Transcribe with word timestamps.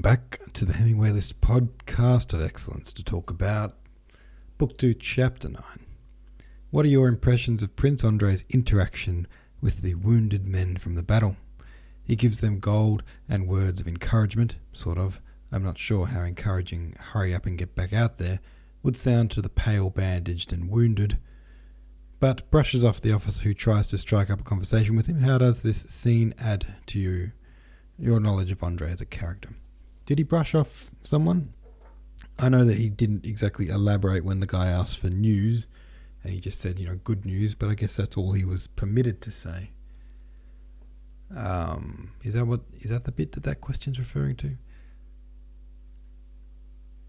Back 0.00 0.40
to 0.54 0.64
the 0.64 0.72
Hemingway 0.72 1.10
List 1.10 1.42
podcast 1.42 2.32
of 2.32 2.42
excellence 2.42 2.90
to 2.94 3.04
talk 3.04 3.28
about 3.28 3.76
Book 4.56 4.78
2, 4.78 4.94
Chapter 4.94 5.50
9. 5.50 5.62
What 6.70 6.86
are 6.86 6.88
your 6.88 7.06
impressions 7.06 7.62
of 7.62 7.76
Prince 7.76 8.02
Andrei's 8.02 8.46
interaction 8.48 9.26
with 9.60 9.82
the 9.82 9.96
wounded 9.96 10.46
men 10.46 10.78
from 10.78 10.94
the 10.94 11.02
battle? 11.02 11.36
He 12.02 12.16
gives 12.16 12.40
them 12.40 12.60
gold 12.60 13.02
and 13.28 13.46
words 13.46 13.78
of 13.78 13.86
encouragement, 13.86 14.56
sort 14.72 14.96
of. 14.96 15.20
I'm 15.52 15.62
not 15.62 15.76
sure 15.76 16.06
how 16.06 16.22
encouraging 16.22 16.96
hurry 16.98 17.34
up 17.34 17.44
and 17.44 17.58
get 17.58 17.74
back 17.74 17.92
out 17.92 18.16
there 18.16 18.40
would 18.82 18.96
sound 18.96 19.30
to 19.32 19.42
the 19.42 19.50
pale, 19.50 19.90
bandaged, 19.90 20.50
and 20.50 20.70
wounded, 20.70 21.18
but 22.20 22.50
brushes 22.50 22.82
off 22.82 23.02
the 23.02 23.12
officer 23.12 23.42
who 23.42 23.52
tries 23.52 23.86
to 23.88 23.98
strike 23.98 24.30
up 24.30 24.40
a 24.40 24.44
conversation 24.44 24.96
with 24.96 25.08
him. 25.08 25.20
How 25.20 25.36
does 25.36 25.60
this 25.60 25.82
scene 25.82 26.32
add 26.38 26.74
to 26.86 26.98
you, 26.98 27.32
your 27.98 28.18
knowledge 28.18 28.50
of 28.50 28.62
Andre 28.62 28.90
as 28.90 29.02
a 29.02 29.06
character? 29.06 29.50
Did 30.10 30.18
he 30.18 30.24
brush 30.24 30.56
off 30.56 30.90
someone? 31.04 31.52
I 32.36 32.48
know 32.48 32.64
that 32.64 32.78
he 32.78 32.88
didn't 32.88 33.24
exactly 33.24 33.68
elaborate 33.68 34.24
when 34.24 34.40
the 34.40 34.46
guy 34.48 34.66
asked 34.66 34.98
for 34.98 35.06
news, 35.06 35.68
and 36.24 36.32
he 36.32 36.40
just 36.40 36.58
said, 36.58 36.80
you 36.80 36.88
know, 36.88 36.96
good 36.96 37.24
news, 37.24 37.54
but 37.54 37.68
I 37.68 37.74
guess 37.74 37.94
that's 37.94 38.16
all 38.16 38.32
he 38.32 38.44
was 38.44 38.66
permitted 38.66 39.22
to 39.22 39.30
say. 39.30 39.70
Um, 41.32 42.10
is 42.24 42.34
that 42.34 42.46
what 42.46 42.62
is 42.80 42.90
that 42.90 43.04
the 43.04 43.12
bit 43.12 43.30
that 43.34 43.44
that 43.44 43.60
question's 43.60 44.00
referring 44.00 44.34
to? 44.38 44.56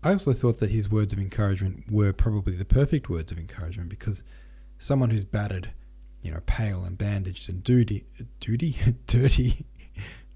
I 0.03 0.11
also 0.11 0.33
thought 0.33 0.59
that 0.59 0.69
his 0.69 0.91
words 0.91 1.11
of 1.11 1.17
encouragement 1.17 1.91
were 1.91 2.13
probably 2.13 2.53
the 2.53 2.65
perfect 2.65 3.09
words 3.09 3.31
of 3.31 3.39
encouragement 3.39 3.89
because 3.89 4.23
someone 4.77 5.09
who's 5.09 5.25
battered, 5.25 5.73
you 6.21 6.29
know, 6.29 6.41
pale 6.45 6.83
and 6.83 6.99
bandaged 6.99 7.49
and 7.49 7.63
duty, 7.63 8.05
duty, 8.39 8.77
dirty, 9.07 9.65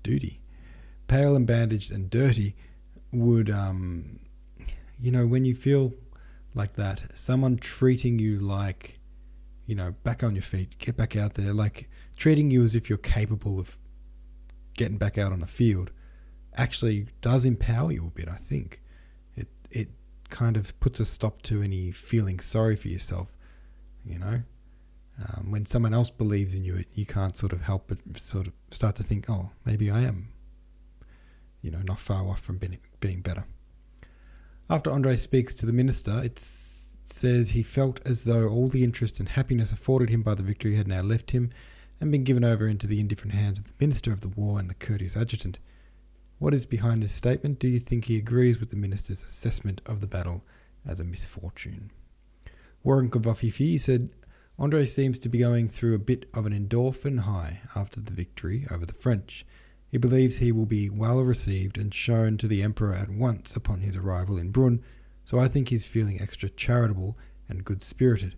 duty, 0.02 0.40
pale 1.08 1.36
and 1.36 1.46
bandaged 1.46 1.92
and 1.92 2.10
dirty 2.10 2.56
would, 3.12 3.50
um, 3.50 4.20
you 5.00 5.12
know, 5.12 5.26
when 5.26 5.46
you 5.46 5.56
feel 5.56 5.94
like 6.54 6.74
that, 6.74 7.04
someone 7.14 7.58
treating 7.58 8.20
you 8.20 8.40
like, 8.40 9.00
you 9.66 9.76
know, 9.76 9.96
back 10.04 10.24
on 10.24 10.36
your 10.36 10.42
feet, 10.42 10.78
get 10.78 10.96
back 10.96 11.16
out 11.16 11.34
there, 11.34 11.54
like 11.54 11.90
treating 12.18 12.52
you 12.52 12.64
as 12.64 12.76
if 12.76 12.90
you're 12.90 12.98
capable 12.98 13.60
of 13.60 13.78
getting 14.76 14.98
back 14.98 15.18
out 15.18 15.32
on 15.32 15.42
the 15.42 15.48
field, 15.48 15.92
actually 16.56 17.08
does 17.22 17.46
empower 17.46 17.92
you 17.92 18.08
a 18.08 18.10
bit. 18.10 18.30
I 18.30 18.36
think 18.36 18.82
it 19.36 19.48
it 19.70 19.90
kind 20.30 20.58
of 20.58 20.78
puts 20.80 21.00
a 21.00 21.06
stop 21.06 21.42
to 21.44 21.62
any 21.62 21.92
feeling 21.92 22.40
sorry 22.40 22.76
for 22.76 22.88
yourself. 22.88 23.38
You 24.04 24.20
know, 24.20 24.44
um, 25.20 25.52
when 25.52 25.66
someone 25.66 25.94
else 25.94 26.12
believes 26.12 26.54
in 26.54 26.64
you, 26.64 26.84
you 26.94 27.06
can't 27.06 27.36
sort 27.36 27.54
of 27.54 27.62
help 27.62 27.88
but 27.88 28.18
sort 28.18 28.48
of 28.48 28.54
start 28.72 28.96
to 28.98 29.04
think, 29.04 29.30
oh, 29.30 29.52
maybe 29.66 29.90
I 29.90 30.02
am 30.02 30.30
you 31.66 31.72
know, 31.72 31.82
not 31.84 32.00
far 32.00 32.28
off 32.28 32.40
from 32.40 32.58
being, 32.58 32.78
being 33.00 33.22
better. 33.22 33.46
After 34.70 34.92
Andre 34.92 35.16
speaks 35.16 35.56
to 35.56 35.66
the 35.66 35.74
minister, 35.74 36.22
it 36.24 36.38
says 36.40 37.50
he 37.52 37.64
felt 37.64 38.00
as 38.06 38.24
though 38.24 38.48
all 38.48 38.68
the 38.68 38.84
interest 38.84 39.20
and 39.20 39.30
happiness 39.30 39.72
afforded 39.72 40.10
him 40.10 40.22
by 40.22 40.36
the 40.36 40.44
victory 40.44 40.76
had 40.76 40.88
now 40.88 41.02
left 41.02 41.32
him 41.32 41.50
and 42.00 42.12
been 42.12 42.24
given 42.24 42.44
over 42.44 42.68
into 42.68 42.86
the 42.86 43.00
indifferent 43.00 43.34
hands 43.34 43.58
of 43.58 43.66
the 43.66 43.74
minister 43.80 44.12
of 44.12 44.22
the 44.22 44.30
war 44.30 44.60
and 44.60 44.70
the 44.70 44.76
courteous 44.76 45.18
adjutant. 45.18 45.58
What 46.38 46.54
is 46.54 46.66
behind 46.68 47.02
this 47.02 47.14
statement? 47.14 47.58
Do 47.60 47.68
you 47.68 47.80
think 47.80 48.06
he 48.06 48.18
agrees 48.18 48.60
with 48.60 48.70
the 48.70 48.76
minister's 48.76 49.24
assessment 49.24 49.82
of 49.86 50.02
the 50.02 50.08
battle 50.08 50.44
as 50.86 51.00
a 51.00 51.04
misfortune? 51.04 51.92
Warren 52.84 53.10
Kavafifi 53.10 53.80
said, 53.80 54.12
Andre 54.60 54.86
seems 54.86 55.18
to 55.20 55.30
be 55.30 55.40
going 55.40 55.68
through 55.70 55.96
a 55.96 56.00
bit 56.00 56.30
of 56.34 56.46
an 56.46 56.54
endorphin 56.54 57.22
high 57.22 57.62
after 57.76 58.00
the 58.00 58.14
victory 58.14 58.68
over 58.70 58.86
the 58.86 58.94
French. 58.94 59.46
He 59.96 60.00
believes 60.00 60.40
he 60.40 60.52
will 60.52 60.66
be 60.66 60.90
well 60.90 61.24
received 61.24 61.78
and 61.78 61.94
shown 61.94 62.38
to 62.40 62.50
the 62.50 62.62
Emperor 62.62 62.92
at 62.92 63.08
once 63.08 63.56
upon 63.56 63.80
his 63.80 63.96
arrival 63.96 64.38
in 64.38 64.52
Brunn, 64.52 64.84
so 65.24 65.40
I 65.40 65.48
think 65.48 65.70
he's 65.70 65.86
feeling 65.86 66.20
extra 66.20 66.50
charitable 66.50 67.18
and 67.48 67.64
good 67.64 67.82
spirited. 67.82 68.36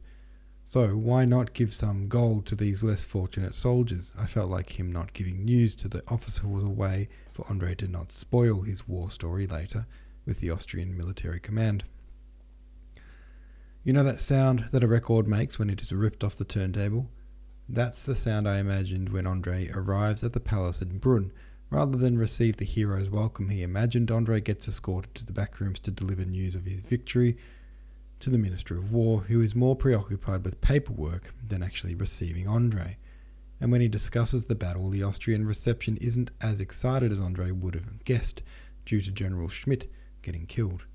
So 0.65 0.89
why 0.89 1.25
not 1.25 1.55
give 1.55 1.73
some 1.73 2.09
gold 2.09 2.45
to 2.45 2.55
these 2.55 2.83
less 2.83 3.05
fortunate 3.05 3.55
soldiers? 3.55 4.13
I 4.15 4.27
felt 4.27 4.51
like 4.51 4.79
him 4.79 4.91
not 4.91 5.13
giving 5.13 5.43
news 5.43 5.75
to 5.77 5.87
the 5.87 6.03
officer 6.07 6.47
was 6.47 6.63
a 6.63 6.69
way 6.69 7.09
for 7.33 7.43
Andre 7.49 7.73
to 7.73 7.87
not 7.87 8.11
spoil 8.11 8.61
his 8.61 8.87
war 8.87 9.09
story 9.09 9.47
later 9.47 9.87
with 10.27 10.39
the 10.39 10.51
Austrian 10.51 10.95
military 10.95 11.39
command. 11.39 11.85
You 13.81 13.93
know 13.93 14.03
that 14.03 14.21
sound 14.21 14.65
that 14.71 14.83
a 14.83 14.87
record 14.87 15.27
makes 15.27 15.57
when 15.57 15.71
it 15.71 15.81
is 15.81 15.91
ripped 15.91 16.23
off 16.23 16.35
the 16.35 16.45
turntable? 16.45 17.09
That's 17.67 18.05
the 18.05 18.15
sound 18.15 18.47
I 18.47 18.59
imagined 18.59 19.09
when 19.09 19.25
Andre 19.25 19.71
arrives 19.73 20.23
at 20.23 20.33
the 20.33 20.39
palace 20.39 20.83
in 20.83 20.99
Brunn 20.99 21.31
Rather 21.69 21.97
than 21.97 22.17
receive 22.17 22.57
the 22.57 22.65
hero's 22.65 23.09
welcome 23.09 23.49
he 23.49 23.61
imagined, 23.61 24.09
Andre 24.09 24.39
gets 24.39 24.67
escorted 24.67 25.13
to 25.15 25.25
the 25.25 25.33
back 25.33 25.59
rooms 25.59 25.79
to 25.81 25.91
deliver 25.91 26.23
news 26.23 26.55
of 26.55 26.65
his 26.65 26.79
victory 26.79 27.35
to 28.19 28.29
the 28.29 28.37
Minister 28.37 28.77
of 28.77 28.91
War, 28.91 29.21
who 29.21 29.41
is 29.41 29.53
more 29.53 29.75
preoccupied 29.75 30.45
with 30.45 30.61
paperwork 30.61 31.33
than 31.45 31.61
actually 31.61 31.93
receiving 31.93 32.47
Andre. 32.47 32.97
And 33.59 33.71
when 33.71 33.81
he 33.81 33.89
discusses 33.89 34.45
the 34.45 34.55
battle, 34.55 34.89
the 34.89 35.03
Austrian 35.03 35.45
reception 35.45 35.97
isn't 35.97 36.31
as 36.39 36.61
excited 36.61 37.11
as 37.11 37.19
Andre 37.19 37.51
would 37.51 37.75
have 37.75 38.03
guessed, 38.05 38.43
due 38.85 39.01
to 39.01 39.11
General 39.11 39.49
Schmidt 39.49 39.91
getting 40.21 40.45
killed. 40.45 40.85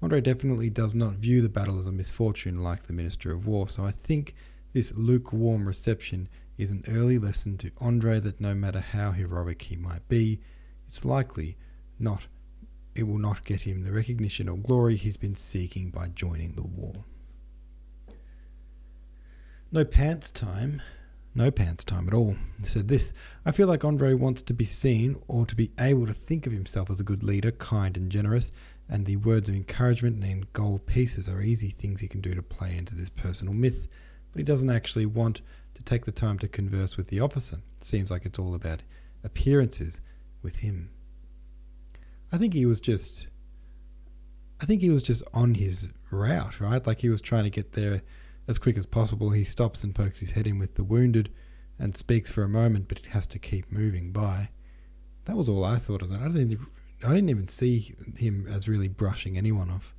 Andre 0.00 0.20
definitely 0.20 0.70
does 0.70 0.94
not 0.94 1.12
view 1.12 1.42
the 1.42 1.48
battle 1.48 1.78
as 1.78 1.86
a 1.86 1.92
misfortune 1.92 2.62
like 2.62 2.84
the 2.84 2.92
Minister 2.92 3.32
of 3.32 3.46
War, 3.46 3.68
so 3.68 3.84
I 3.84 3.90
think 3.90 4.34
this 4.72 4.94
lukewarm 4.94 5.66
reception 5.66 6.28
is 6.58 6.70
an 6.70 6.84
early 6.88 7.18
lesson 7.18 7.56
to 7.58 7.70
Andre 7.80 8.20
that 8.20 8.40
no 8.40 8.54
matter 8.54 8.80
how 8.80 9.12
heroic 9.12 9.62
he 9.62 9.76
might 9.76 10.08
be, 10.08 10.40
it's 10.86 11.04
likely 11.04 11.56
not 11.98 12.26
it 12.94 13.04
will 13.04 13.18
not 13.18 13.44
get 13.44 13.62
him 13.62 13.82
the 13.82 13.92
recognition 13.92 14.48
or 14.48 14.58
glory 14.58 14.96
he's 14.96 15.16
been 15.16 15.34
seeking 15.34 15.90
by 15.90 16.08
joining 16.08 16.52
the 16.52 16.62
war. 16.62 17.04
No 19.70 19.84
pants 19.84 20.30
time. 20.30 20.82
No 21.34 21.50
pants 21.50 21.82
time 21.82 22.08
at 22.08 22.12
all. 22.12 22.36
Said 22.62 22.88
this 22.88 23.14
I 23.46 23.52
feel 23.52 23.66
like 23.66 23.84
Andre 23.84 24.12
wants 24.12 24.42
to 24.42 24.52
be 24.52 24.66
seen 24.66 25.16
or 25.26 25.46
to 25.46 25.56
be 25.56 25.70
able 25.80 26.06
to 26.06 26.12
think 26.12 26.46
of 26.46 26.52
himself 26.52 26.90
as 26.90 27.00
a 27.00 27.04
good 27.04 27.22
leader, 27.22 27.50
kind 27.50 27.96
and 27.96 28.12
generous, 28.12 28.52
and 28.86 29.06
the 29.06 29.16
words 29.16 29.48
of 29.48 29.54
encouragement 29.54 30.22
and 30.22 30.52
gold 30.52 30.86
pieces 30.86 31.28
are 31.30 31.40
easy 31.40 31.70
things 31.70 32.00
he 32.00 32.08
can 32.08 32.20
do 32.20 32.34
to 32.34 32.42
play 32.42 32.76
into 32.76 32.94
this 32.94 33.08
personal 33.08 33.54
myth, 33.54 33.88
but 34.30 34.38
he 34.40 34.44
doesn't 34.44 34.68
actually 34.68 35.06
want 35.06 35.40
to 35.84 35.90
take 35.90 36.04
the 36.04 36.12
time 36.12 36.38
to 36.38 36.48
converse 36.48 36.96
with 36.96 37.08
the 37.08 37.20
officer. 37.20 37.58
It 37.76 37.84
seems 37.84 38.10
like 38.10 38.24
it's 38.24 38.38
all 38.38 38.54
about 38.54 38.82
appearances 39.24 40.00
with 40.42 40.56
him. 40.56 40.90
I 42.30 42.38
think 42.38 42.54
he 42.54 42.66
was 42.66 42.80
just 42.80 43.28
I 44.60 44.64
think 44.64 44.80
he 44.80 44.90
was 44.90 45.02
just 45.02 45.24
on 45.34 45.54
his 45.54 45.88
route, 46.10 46.60
right? 46.60 46.86
Like 46.86 47.00
he 47.00 47.08
was 47.08 47.20
trying 47.20 47.44
to 47.44 47.50
get 47.50 47.72
there 47.72 48.02
as 48.46 48.58
quick 48.58 48.76
as 48.76 48.86
possible. 48.86 49.30
He 49.30 49.44
stops 49.44 49.82
and 49.82 49.94
pokes 49.94 50.20
his 50.20 50.32
head 50.32 50.46
in 50.46 50.58
with 50.58 50.76
the 50.76 50.84
wounded 50.84 51.30
and 51.78 51.96
speaks 51.96 52.30
for 52.30 52.44
a 52.44 52.48
moment, 52.48 52.86
but 52.86 53.00
he 53.00 53.10
has 53.10 53.26
to 53.28 53.38
keep 53.40 53.72
moving 53.72 54.12
by. 54.12 54.50
That 55.24 55.36
was 55.36 55.48
all 55.48 55.64
I 55.64 55.78
thought 55.78 56.02
of 56.02 56.10
that. 56.10 56.20
I 56.20 56.28
didn't 56.28 56.60
I 57.04 57.08
didn't 57.08 57.30
even 57.30 57.48
see 57.48 57.96
him 58.16 58.46
as 58.48 58.68
really 58.68 58.88
brushing 58.88 59.36
anyone 59.36 59.70
off. 59.70 59.94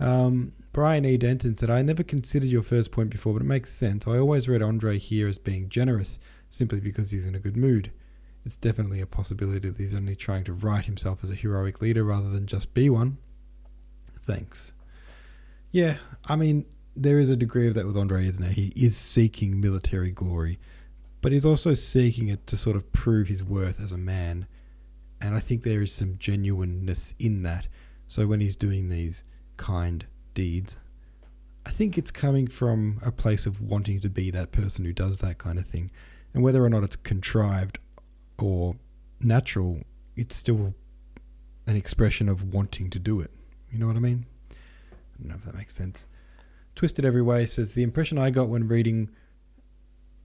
Um, 0.00 0.52
Brian 0.72 1.04
E. 1.04 1.16
Denton 1.16 1.54
said, 1.56 1.70
I 1.70 1.82
never 1.82 2.02
considered 2.02 2.48
your 2.48 2.62
first 2.62 2.90
point 2.90 3.10
before, 3.10 3.34
but 3.34 3.42
it 3.42 3.46
makes 3.46 3.72
sense. 3.72 4.06
I 4.06 4.18
always 4.18 4.48
read 4.48 4.62
Andre 4.62 4.98
here 4.98 5.28
as 5.28 5.38
being 5.38 5.68
generous, 5.68 6.18
simply 6.48 6.80
because 6.80 7.10
he's 7.10 7.26
in 7.26 7.34
a 7.34 7.40
good 7.40 7.56
mood. 7.56 7.92
It's 8.44 8.56
definitely 8.56 9.00
a 9.00 9.06
possibility 9.06 9.68
that 9.68 9.76
he's 9.76 9.94
only 9.94 10.16
trying 10.16 10.44
to 10.44 10.52
write 10.52 10.86
himself 10.86 11.22
as 11.22 11.30
a 11.30 11.34
heroic 11.34 11.82
leader 11.82 12.02
rather 12.02 12.30
than 12.30 12.46
just 12.46 12.72
be 12.72 12.88
one. 12.88 13.18
Thanks. 14.22 14.72
Yeah, 15.70 15.96
I 16.24 16.36
mean, 16.36 16.64
there 16.96 17.18
is 17.18 17.28
a 17.28 17.36
degree 17.36 17.68
of 17.68 17.74
that 17.74 17.86
with 17.86 17.98
Andre, 17.98 18.26
isn't 18.26 18.42
there? 18.42 18.52
He 18.52 18.72
is 18.74 18.96
seeking 18.96 19.60
military 19.60 20.10
glory, 20.10 20.58
but 21.20 21.32
he's 21.32 21.44
also 21.44 21.74
seeking 21.74 22.28
it 22.28 22.46
to 22.46 22.56
sort 22.56 22.76
of 22.76 22.90
prove 22.92 23.28
his 23.28 23.44
worth 23.44 23.80
as 23.82 23.92
a 23.92 23.98
man. 23.98 24.46
And 25.20 25.34
I 25.36 25.40
think 25.40 25.62
there 25.62 25.82
is 25.82 25.92
some 25.92 26.16
genuineness 26.18 27.12
in 27.18 27.42
that. 27.42 27.68
So 28.06 28.26
when 28.26 28.40
he's 28.40 28.56
doing 28.56 28.88
these 28.88 29.22
kind 29.60 30.06
deeds. 30.32 30.78
I 31.66 31.70
think 31.70 31.98
it's 31.98 32.10
coming 32.10 32.48
from 32.48 32.98
a 33.04 33.12
place 33.12 33.44
of 33.44 33.60
wanting 33.60 34.00
to 34.00 34.08
be 34.08 34.30
that 34.30 34.50
person 34.50 34.86
who 34.86 34.94
does 34.94 35.20
that 35.20 35.36
kind 35.36 35.58
of 35.58 35.66
thing. 35.66 35.90
And 36.32 36.42
whether 36.42 36.64
or 36.64 36.70
not 36.70 36.82
it's 36.82 36.96
contrived 36.96 37.78
or 38.38 38.76
natural, 39.20 39.82
it's 40.16 40.34
still 40.34 40.74
an 41.66 41.76
expression 41.76 42.28
of 42.28 42.54
wanting 42.54 42.88
to 42.90 42.98
do 42.98 43.20
it. 43.20 43.30
You 43.70 43.78
know 43.78 43.86
what 43.86 43.96
I 43.96 44.00
mean? 44.00 44.24
I 44.50 44.54
don't 45.18 45.28
know 45.28 45.34
if 45.34 45.44
that 45.44 45.54
makes 45.54 45.74
sense. 45.74 46.06
Twisted 46.74 47.04
Every 47.04 47.22
Way 47.22 47.44
says 47.44 47.74
the 47.74 47.82
impression 47.82 48.16
I 48.16 48.30
got 48.30 48.48
when 48.48 48.66
reading 48.66 49.10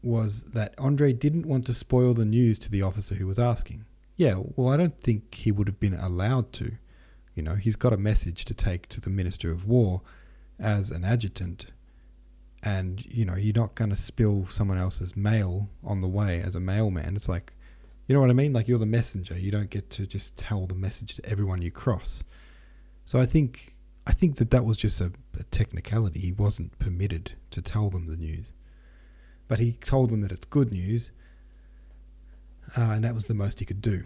was 0.02 0.44
that 0.44 0.74
Andre 0.78 1.12
didn't 1.12 1.46
want 1.46 1.66
to 1.66 1.74
spoil 1.74 2.14
the 2.14 2.26
news 2.26 2.58
to 2.60 2.72
the 2.72 2.82
officer 2.82 3.16
who 3.16 3.28
was 3.28 3.40
asking. 3.40 3.86
Yeah, 4.16 4.40
well, 4.56 4.70
I 4.70 4.78
don't 4.78 5.02
think 5.02 5.34
he 5.34 5.52
would 5.52 5.68
have 5.68 5.80
been 5.80 5.96
allowed 5.96 6.54
to. 6.54 6.78
You 7.36 7.44
know, 7.44 7.56
he's 7.56 7.76
got 7.76 7.94
a 7.94 7.98
message 7.98 8.46
to 8.46 8.54
take 8.54 8.88
to 8.90 9.02
the 9.02 9.10
Minister 9.10 9.52
of 9.52 9.68
War 9.68 10.02
as 10.60 10.90
an 10.90 11.04
adjutant. 11.04 11.68
And, 12.64 13.06
you 13.06 13.26
know, 13.26 13.36
you're 13.36 13.54
not 13.54 13.76
going 13.76 13.92
to 13.92 13.96
spill 13.96 14.48
someone 14.48 14.80
else's 14.80 15.16
mail 15.16 15.70
on 15.84 16.02
the 16.02 16.08
way 16.08 16.42
as 16.42 16.56
a 16.56 16.60
mailman. 16.60 17.16
It's 17.16 17.30
like, 17.30 17.54
You 18.08 18.14
know 18.14 18.22
what 18.22 18.30
I 18.30 18.34
mean? 18.34 18.54
Like 18.54 18.68
you're 18.68 18.80
the 18.80 18.86
messenger. 18.86 19.38
You 19.38 19.52
don't 19.52 19.70
get 19.70 19.90
to 19.92 20.06
just 20.06 20.38
tell 20.38 20.68
the 20.68 20.76
message 20.76 21.16
to 21.16 21.26
everyone 21.26 21.62
you 21.62 21.72
cross. 21.72 22.24
So 23.06 23.20
I 23.20 23.26
think 23.26 23.76
I 24.08 24.14
think 24.14 24.38
that 24.38 24.52
that 24.52 24.66
was 24.66 24.78
just 24.78 25.02
a, 25.02 25.12
a 25.40 25.44
technicality. 25.44 26.20
He 26.20 26.32
wasn't 26.32 26.78
permitted 26.78 27.34
to 27.52 27.62
tell 27.62 27.90
them 27.90 28.06
the 28.08 28.16
news, 28.16 28.54
but 29.48 29.60
he 29.60 29.74
told 29.74 30.12
them 30.12 30.22
that 30.22 30.32
it's 30.32 30.46
good 30.46 30.72
news, 30.72 31.12
uh, 32.78 32.82
and 32.82 33.04
that 33.04 33.16
was 33.16 33.26
the 33.26 33.34
most 33.34 33.60
he 33.60 33.66
could 33.66 33.82
do. 33.82 34.04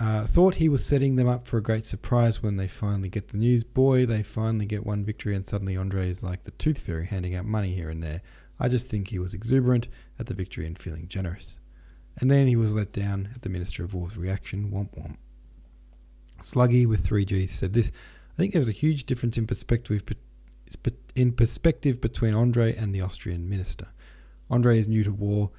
Uh, 0.00 0.24
thought 0.24 0.56
he 0.56 0.68
was 0.68 0.84
setting 0.84 1.16
them 1.16 1.26
up 1.28 1.46
for 1.46 1.56
a 1.56 1.62
great 1.62 1.84
surprise 1.84 2.40
when 2.40 2.56
they 2.56 2.68
finally 2.68 3.08
get 3.08 3.28
the 3.28 3.36
news. 3.36 3.64
Boy, 3.64 4.06
they 4.06 4.22
finally 4.22 4.64
get 4.64 4.86
one 4.86 5.04
victory, 5.04 5.34
and 5.34 5.44
suddenly 5.44 5.76
Andre 5.76 6.08
is 6.08 6.22
like 6.22 6.44
the 6.44 6.52
tooth 6.52 6.78
fairy 6.78 7.06
handing 7.06 7.34
out 7.34 7.44
money 7.44 7.72
here 7.74 7.90
and 7.90 8.02
there. 8.02 8.22
I 8.60 8.68
just 8.68 8.88
think 8.88 9.08
he 9.08 9.18
was 9.18 9.34
exuberant 9.34 9.88
at 10.18 10.26
the 10.26 10.34
victory 10.34 10.66
and 10.66 10.78
feeling 10.78 11.08
generous. 11.08 11.58
And 12.20 12.30
then 12.30 12.46
he 12.46 12.54
was 12.54 12.72
let 12.72 12.92
down 12.92 13.30
at 13.34 13.42
the 13.42 13.48
Minister 13.48 13.82
of 13.82 13.92
War's 13.92 14.16
reaction. 14.16 14.70
Womp 14.70 14.96
womp. 14.96 15.16
Sluggy 16.40 16.86
with 16.86 17.06
3Gs 17.06 17.48
said 17.48 17.74
this 17.74 17.90
I 18.34 18.36
think 18.36 18.52
there 18.52 18.60
was 18.60 18.68
a 18.68 18.72
huge 18.72 19.04
difference 19.04 19.36
in 19.36 19.48
perspective, 19.48 20.02
in 21.16 21.32
perspective 21.32 22.00
between 22.00 22.34
Andre 22.34 22.74
and 22.76 22.94
the 22.94 23.00
Austrian 23.00 23.48
minister. 23.48 23.88
Andre 24.48 24.78
is 24.78 24.86
new 24.86 25.02
to 25.02 25.12
war, 25.12 25.50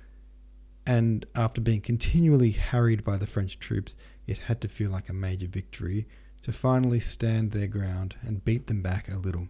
and 0.89 1.23
after 1.35 1.61
being 1.61 1.81
continually 1.81 2.49
harried 2.49 3.03
by 3.03 3.15
the 3.15 3.27
French 3.27 3.59
troops, 3.59 3.95
it 4.25 4.39
had 4.39 4.59
to 4.61 4.67
feel 4.67 4.89
like 4.89 5.07
a 5.07 5.13
major 5.13 5.45
victory 5.45 6.07
to 6.41 6.51
finally 6.51 6.99
stand 6.99 7.51
their 7.51 7.67
ground 7.67 8.15
and 8.23 8.43
beat 8.43 8.65
them 8.65 8.81
back 8.81 9.07
a 9.07 9.17
little. 9.17 9.49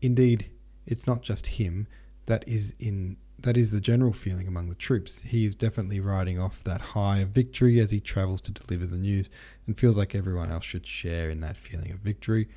Indeed, 0.00 0.50
it's 0.86 1.06
not 1.06 1.20
just 1.20 1.58
him 1.58 1.86
that 2.24 2.42
is 2.48 2.74
in 2.78 3.18
that 3.38 3.58
is 3.58 3.70
the 3.70 3.82
general 3.82 4.14
feeling 4.14 4.48
among 4.48 4.70
the 4.70 4.74
troops. 4.74 5.24
He 5.24 5.44
is 5.44 5.54
definitely 5.54 6.00
riding 6.00 6.38
off 6.38 6.64
that 6.64 6.80
high 6.80 7.18
of 7.18 7.28
victory 7.28 7.78
as 7.78 7.90
he 7.90 8.00
travels 8.00 8.40
to 8.42 8.52
deliver 8.52 8.86
the 8.86 8.96
news 8.96 9.28
and 9.66 9.78
feels 9.78 9.98
like 9.98 10.14
everyone 10.14 10.50
else 10.50 10.64
should 10.64 10.86
share 10.86 11.28
in 11.28 11.40
that 11.40 11.58
feeling 11.58 11.90
of 11.90 11.98
victory. 11.98 12.48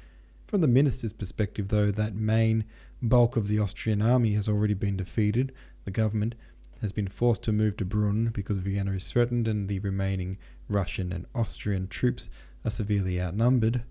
From 0.47 0.61
the 0.61 0.69
minister's 0.69 1.11
perspective, 1.11 1.67
though, 1.67 1.91
that 1.91 2.15
main 2.15 2.63
bulk 3.01 3.35
of 3.35 3.49
the 3.49 3.59
Austrian 3.59 4.01
army 4.01 4.35
has 4.35 4.47
already 4.47 4.73
been 4.73 4.95
defeated. 4.95 5.51
The 5.83 5.91
government 5.91 6.35
has 6.81 6.91
been 6.91 7.07
forced 7.07 7.43
to 7.43 7.51
move 7.51 7.77
to 7.77 7.85
Brunn 7.85 8.27
because 8.33 8.57
Vienna 8.57 8.91
is 8.91 9.11
threatened 9.11 9.47
and 9.47 9.67
the 9.67 9.79
remaining 9.79 10.37
Russian 10.67 11.11
and 11.11 11.25
Austrian 11.35 11.87
troops 11.87 12.29
are 12.63 12.71
severely 12.71 13.21
outnumbered. 13.21 13.83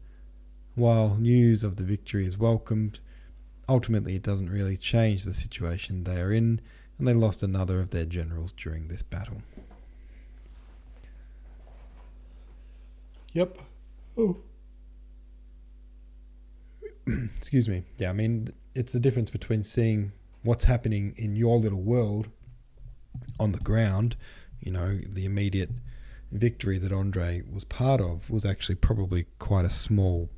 While 0.74 1.16
news 1.16 1.64
of 1.64 1.76
the 1.76 1.82
victory 1.82 2.26
is 2.26 2.38
welcomed, 2.38 3.00
ultimately 3.68 4.14
it 4.14 4.22
doesn't 4.22 4.50
really 4.50 4.76
change 4.76 5.24
the 5.24 5.34
situation 5.34 6.04
they 6.04 6.20
are 6.20 6.32
in, 6.32 6.60
and 6.98 7.06
they 7.06 7.14
lost 7.14 7.42
another 7.42 7.80
of 7.80 7.90
their 7.90 8.04
generals 8.04 8.52
during 8.52 8.88
this 8.88 9.02
battle. 9.02 9.42
Yep. 13.32 13.58
Oh. 14.16 14.38
Excuse 17.36 17.68
me. 17.68 17.82
Yeah, 17.98 18.10
I 18.10 18.12
mean, 18.12 18.52
it's 18.74 18.92
the 18.92 19.00
difference 19.00 19.30
between 19.30 19.62
seeing 19.62 20.12
what's 20.42 20.64
happening 20.64 21.14
in 21.16 21.36
your 21.36 21.58
little 21.58 21.82
world 21.82 22.28
on 23.38 23.52
the 23.52 23.60
ground, 23.60 24.16
you 24.60 24.72
know, 24.72 24.98
the 24.98 25.24
immediate 25.24 25.70
victory 26.30 26.78
that 26.78 26.92
Andre 26.92 27.42
was 27.50 27.64
part 27.64 28.00
of 28.00 28.30
was 28.30 28.44
actually 28.44 28.74
probably 28.74 29.26
quite 29.38 29.64
a 29.64 29.70
small 29.70 30.28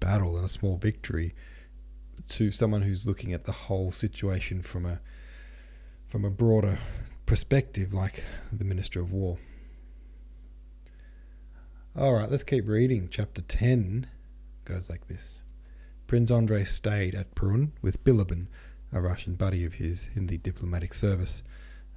battle 0.00 0.36
and 0.36 0.44
a 0.44 0.48
small 0.48 0.76
victory 0.76 1.34
to 2.28 2.50
someone 2.50 2.82
who's 2.82 3.06
looking 3.06 3.32
at 3.32 3.44
the 3.44 3.52
whole 3.52 3.92
situation 3.92 4.62
from 4.62 4.86
a 4.86 5.00
from 6.06 6.24
a 6.24 6.30
broader 6.30 6.78
perspective 7.26 7.92
like 7.92 8.24
the 8.52 8.64
Minister 8.64 9.00
of 9.00 9.12
War. 9.12 9.38
All 11.98 12.12
right, 12.12 12.30
let's 12.30 12.44
keep 12.44 12.68
reading. 12.68 13.08
Chapter 13.10 13.42
10 13.42 14.06
goes 14.64 14.88
like 14.88 15.08
this. 15.08 15.32
Prince 16.06 16.30
Andrei 16.30 16.62
stayed 16.62 17.14
at 17.14 17.34
Brunn 17.34 17.72
with 17.82 18.04
Bilibin, 18.04 18.46
a 18.92 19.00
Russian 19.00 19.34
buddy 19.34 19.64
of 19.64 19.74
his 19.74 20.08
in 20.14 20.28
the 20.28 20.38
diplomatic 20.38 20.94
service. 20.94 21.42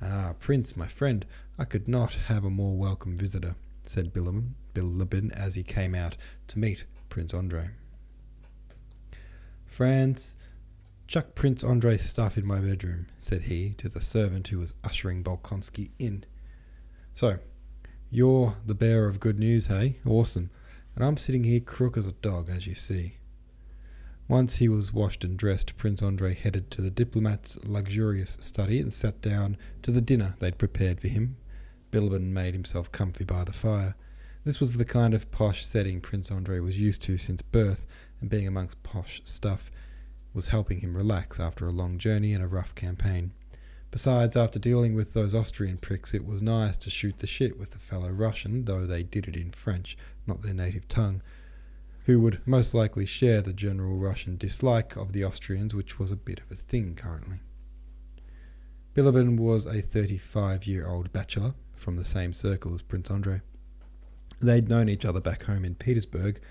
Ah, 0.01 0.33
Prince, 0.39 0.77
my 0.77 0.87
friend, 0.87 1.25
I 1.57 1.65
could 1.65 1.87
not 1.87 2.13
have 2.27 2.45
a 2.45 2.49
more 2.49 2.77
welcome 2.77 3.17
visitor, 3.17 3.55
said 3.83 4.13
Bilibin, 4.13 4.51
Bilibin 4.73 5.31
as 5.33 5.55
he 5.55 5.63
came 5.63 5.93
out 5.93 6.15
to 6.47 6.59
meet 6.59 6.85
Prince 7.09 7.33
Andrei. 7.33 7.71
Franz, 9.65 10.35
chuck 11.07 11.35
Prince 11.35 11.63
Andrei's 11.63 12.09
stuff 12.09 12.37
in 12.37 12.45
my 12.45 12.59
bedroom, 12.59 13.07
said 13.19 13.43
he 13.43 13.73
to 13.77 13.89
the 13.89 14.01
servant 14.01 14.47
who 14.47 14.59
was 14.59 14.73
ushering 14.83 15.23
Bolkonsky 15.23 15.91
in. 15.99 16.23
So, 17.13 17.39
you're 18.09 18.55
the 18.65 18.75
bearer 18.75 19.07
of 19.07 19.19
good 19.19 19.37
news, 19.37 19.67
hey? 19.67 19.97
Awesome. 20.05 20.49
And 20.95 21.03
I'm 21.03 21.17
sitting 21.17 21.43
here 21.43 21.59
crook 21.59 21.97
as 21.97 22.07
a 22.07 22.13
dog, 22.13 22.49
as 22.49 22.65
you 22.65 22.75
see. 22.75 23.18
Once 24.29 24.57
he 24.57 24.69
was 24.69 24.93
washed 24.93 25.23
and 25.23 25.37
dressed, 25.37 25.75
Prince 25.75 26.03
Andrei 26.03 26.35
headed 26.35 26.69
to 26.69 26.83
the 26.83 26.91
diplomat's 26.91 27.57
luxurious 27.65 28.37
study 28.39 28.79
and 28.79 28.93
sat 28.93 29.19
down 29.21 29.57
to 29.81 29.89
the 29.89 30.01
dinner 30.01 30.35
they'd 30.37 30.59
prepared 30.59 31.01
for 31.01 31.07
him. 31.07 31.35
Bilibin 31.91 32.31
made 32.31 32.53
himself 32.53 32.91
comfy 32.91 33.23
by 33.23 33.43
the 33.43 33.51
fire. 33.51 33.95
This 34.43 34.59
was 34.59 34.77
the 34.77 34.85
kind 34.85 35.15
of 35.15 35.31
posh 35.31 35.65
setting 35.65 35.99
Prince 35.99 36.29
Andrei 36.29 36.59
was 36.59 36.79
used 36.79 37.01
to 37.03 37.17
since 37.17 37.41
birth, 37.41 37.87
and 38.21 38.29
being 38.29 38.47
amongst 38.47 38.83
posh 38.83 39.19
stuff 39.25 39.71
was 40.31 40.49
helping 40.49 40.81
him 40.81 40.95
relax 40.95 41.39
after 41.39 41.65
a 41.65 41.71
long 41.71 41.97
journey 41.97 42.31
and 42.31 42.43
a 42.43 42.47
rough 42.47 42.75
campaign. 42.75 43.31
Besides, 43.89 44.37
after 44.37 44.59
dealing 44.59 44.93
with 44.93 45.15
those 45.15 45.33
Austrian 45.33 45.79
pricks, 45.79 46.13
it 46.13 46.23
was 46.23 46.43
nice 46.43 46.77
to 46.77 46.91
shoot 46.91 47.17
the 47.17 47.25
shit 47.25 47.57
with 47.57 47.73
a 47.73 47.79
fellow 47.79 48.09
Russian, 48.09 48.65
though 48.65 48.85
they 48.85 49.01
did 49.01 49.27
it 49.27 49.35
in 49.35 49.49
French, 49.49 49.97
not 50.27 50.43
their 50.43 50.53
native 50.53 50.87
tongue 50.87 51.23
who 52.09 52.19
would 52.19 52.41
most 52.47 52.73
likely 52.73 53.05
share 53.05 53.39
the 53.39 53.53
general 53.53 53.95
Russian 53.95 54.35
dislike 54.35 54.95
of 54.95 55.13
the 55.13 55.23
Austrians, 55.23 55.75
which 55.75 55.99
was 55.99 56.09
a 56.09 56.15
bit 56.15 56.39
of 56.39 56.49
a 56.49 56.55
thing 56.55 56.95
currently. 56.95 57.37
Bilibin 58.95 59.37
was 59.37 59.67
a 59.67 59.79
35 59.79 60.65
year 60.65 60.87
old 60.87 61.13
bachelor 61.13 61.53
from 61.75 61.97
the 61.97 62.03
same 62.03 62.33
circle 62.33 62.73
as 62.73 62.81
Prince 62.81 63.11
Andrei. 63.11 63.41
They'd 64.39 64.67
known 64.67 64.89
each 64.89 65.05
other 65.05 65.21
back 65.21 65.43
home 65.43 65.63
in 65.63 65.75
Petersburg, 65.75 66.41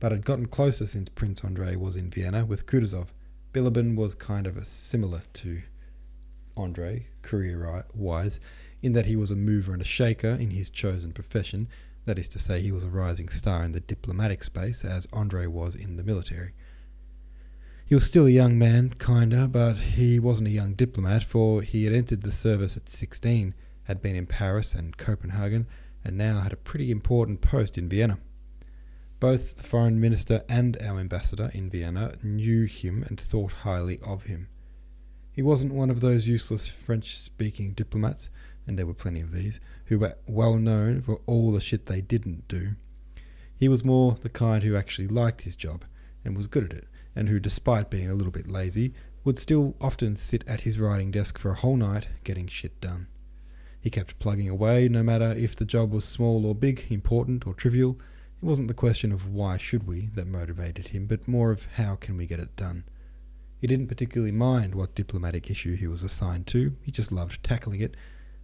but 0.00 0.10
had 0.10 0.24
gotten 0.24 0.46
closer 0.46 0.86
since 0.86 1.08
Prince 1.08 1.44
Andrei 1.44 1.76
was 1.76 1.94
in 1.94 2.10
Vienna 2.10 2.44
with 2.44 2.66
Kutuzov. 2.66 3.12
Bilibin 3.52 3.94
was 3.94 4.16
kind 4.16 4.44
of 4.44 4.56
a 4.56 4.64
similar 4.64 5.20
to 5.34 5.62
Andrei, 6.56 7.06
career 7.22 7.84
wise, 7.94 8.40
in 8.82 8.92
that 8.94 9.06
he 9.06 9.14
was 9.14 9.30
a 9.30 9.36
mover 9.36 9.72
and 9.72 9.82
a 9.82 9.84
shaker 9.84 10.30
in 10.30 10.50
his 10.50 10.68
chosen 10.68 11.12
profession, 11.12 11.68
that 12.06 12.18
is 12.18 12.28
to 12.28 12.38
say, 12.38 12.60
he 12.60 12.72
was 12.72 12.84
a 12.84 12.88
rising 12.88 13.28
star 13.28 13.62
in 13.62 13.72
the 13.72 13.80
diplomatic 13.80 14.42
space, 14.42 14.84
as 14.84 15.06
Andre 15.12 15.46
was 15.46 15.74
in 15.74 15.96
the 15.96 16.02
military. 16.02 16.52
He 17.84 17.94
was 17.94 18.06
still 18.06 18.26
a 18.26 18.30
young 18.30 18.58
man, 18.58 18.94
kinda, 18.98 19.46
but 19.46 19.74
he 19.74 20.18
wasn't 20.18 20.48
a 20.48 20.52
young 20.52 20.74
diplomat, 20.74 21.22
for 21.22 21.62
he 21.62 21.84
had 21.84 21.92
entered 21.92 22.22
the 22.22 22.32
service 22.32 22.76
at 22.76 22.88
16, 22.88 23.54
had 23.84 24.02
been 24.02 24.16
in 24.16 24.26
Paris 24.26 24.74
and 24.74 24.96
Copenhagen, 24.96 25.66
and 26.04 26.16
now 26.16 26.40
had 26.40 26.52
a 26.52 26.56
pretty 26.56 26.90
important 26.90 27.40
post 27.40 27.76
in 27.76 27.88
Vienna. 27.88 28.18
Both 29.18 29.56
the 29.56 29.62
foreign 29.62 30.00
minister 30.00 30.44
and 30.48 30.76
our 30.82 30.98
ambassador 30.98 31.50
in 31.54 31.70
Vienna 31.70 32.14
knew 32.22 32.64
him 32.64 33.04
and 33.08 33.20
thought 33.20 33.52
highly 33.62 33.98
of 34.00 34.24
him. 34.24 34.48
He 35.32 35.42
wasn't 35.42 35.74
one 35.74 35.90
of 35.90 36.00
those 36.00 36.28
useless 36.28 36.66
French 36.66 37.16
speaking 37.16 37.72
diplomats, 37.72 38.30
and 38.66 38.78
there 38.78 38.86
were 38.86 38.94
plenty 38.94 39.20
of 39.20 39.32
these, 39.32 39.60
who 39.86 39.98
were 39.98 40.16
well 40.26 40.56
known 40.56 41.00
for 41.00 41.20
all 41.26 41.52
the 41.52 41.60
shit 41.60 41.86
they 41.86 42.00
didn't 42.00 42.46
do. 42.48 42.72
He 43.56 43.68
was 43.68 43.84
more 43.84 44.16
the 44.20 44.28
kind 44.28 44.62
who 44.62 44.76
actually 44.76 45.08
liked 45.08 45.42
his 45.42 45.56
job 45.56 45.84
and 46.24 46.36
was 46.36 46.46
good 46.46 46.64
at 46.64 46.72
it, 46.72 46.88
and 47.14 47.28
who, 47.28 47.40
despite 47.40 47.90
being 47.90 48.10
a 48.10 48.14
little 48.14 48.32
bit 48.32 48.50
lazy, 48.50 48.92
would 49.24 49.38
still 49.38 49.74
often 49.80 50.14
sit 50.14 50.44
at 50.46 50.62
his 50.62 50.78
writing 50.78 51.10
desk 51.10 51.38
for 51.38 51.50
a 51.50 51.56
whole 51.56 51.76
night 51.76 52.08
getting 52.22 52.46
shit 52.46 52.80
done. 52.80 53.06
He 53.80 53.90
kept 53.90 54.18
plugging 54.18 54.48
away, 54.48 54.88
no 54.88 55.02
matter 55.02 55.32
if 55.32 55.54
the 55.54 55.64
job 55.64 55.92
was 55.92 56.04
small 56.04 56.44
or 56.44 56.54
big, 56.54 56.86
important 56.90 57.46
or 57.46 57.54
trivial. 57.54 57.98
It 58.42 58.44
wasn't 58.44 58.68
the 58.68 58.74
question 58.74 59.12
of 59.12 59.32
why 59.32 59.56
should 59.56 59.86
we 59.86 60.10
that 60.14 60.26
motivated 60.26 60.88
him, 60.88 61.06
but 61.06 61.28
more 61.28 61.52
of 61.52 61.68
how 61.76 61.94
can 61.94 62.16
we 62.16 62.26
get 62.26 62.40
it 62.40 62.56
done. 62.56 62.84
He 63.58 63.66
didn't 63.66 63.86
particularly 63.86 64.32
mind 64.32 64.74
what 64.74 64.94
diplomatic 64.94 65.50
issue 65.50 65.76
he 65.76 65.86
was 65.86 66.02
assigned 66.02 66.46
to, 66.48 66.76
he 66.82 66.90
just 66.90 67.12
loved 67.12 67.42
tackling 67.42 67.80
it 67.80 67.96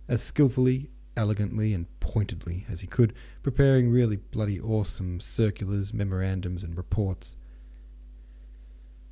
as 0.08 0.22
skillfully 0.22 0.90
elegantly 1.16 1.74
and 1.74 1.86
pointedly 2.00 2.66
as 2.70 2.80
he 2.80 2.86
could, 2.86 3.14
preparing 3.42 3.90
really 3.90 4.16
bloody 4.16 4.60
awesome 4.60 5.20
circulars, 5.20 5.92
memorandums, 5.92 6.62
and 6.62 6.76
reports. 6.76 7.36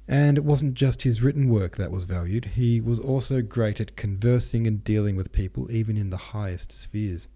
And 0.09 0.37
it 0.37 0.45
wasn't 0.45 0.75
just 0.75 1.03
his 1.03 1.23
written 1.23 1.49
work 1.49 1.77
that 1.77 1.93
was 1.93 2.05
valued, 2.05 2.53
he 2.57 2.81
was 2.81 2.99
also 2.99 3.43
great 3.43 3.81
at 3.81 3.97
conversing 3.97 4.67
and 4.67 4.83
dealing 4.83 5.15
with 5.15 5.33
people, 5.33 5.71
even 5.71 5.97
in 5.97 6.11
the 6.11 6.17
highest 6.17 6.73
spheres. 6.73 7.29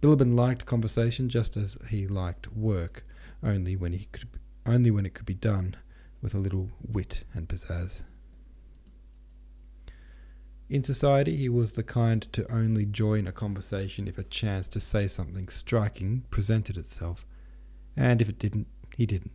Bilibin 0.00 0.36
liked 0.36 0.64
conversation 0.64 1.28
just 1.28 1.56
as 1.56 1.76
he 1.88 2.06
liked 2.06 2.52
work, 2.52 3.04
only 3.42 3.76
when 3.76 3.92
he 3.92 4.06
could, 4.12 4.28
only 4.64 4.90
when 4.90 5.04
it 5.04 5.14
could 5.14 5.26
be 5.26 5.34
done 5.34 5.76
with 6.22 6.34
a 6.34 6.38
little 6.38 6.70
wit 6.80 7.24
and 7.34 7.48
pizzazz. 7.48 8.02
In 10.70 10.84
society, 10.84 11.36
he 11.36 11.48
was 11.48 11.72
the 11.72 11.82
kind 11.82 12.22
to 12.32 12.48
only 12.48 12.86
join 12.86 13.26
a 13.26 13.32
conversation 13.32 14.06
if 14.06 14.18
a 14.18 14.22
chance 14.22 14.68
to 14.68 14.78
say 14.78 15.08
something 15.08 15.48
striking 15.48 16.22
presented 16.30 16.76
itself. 16.76 17.26
And 17.96 18.22
if 18.22 18.28
it 18.28 18.38
didn't, 18.38 18.68
he 18.96 19.04
didn't. 19.04 19.32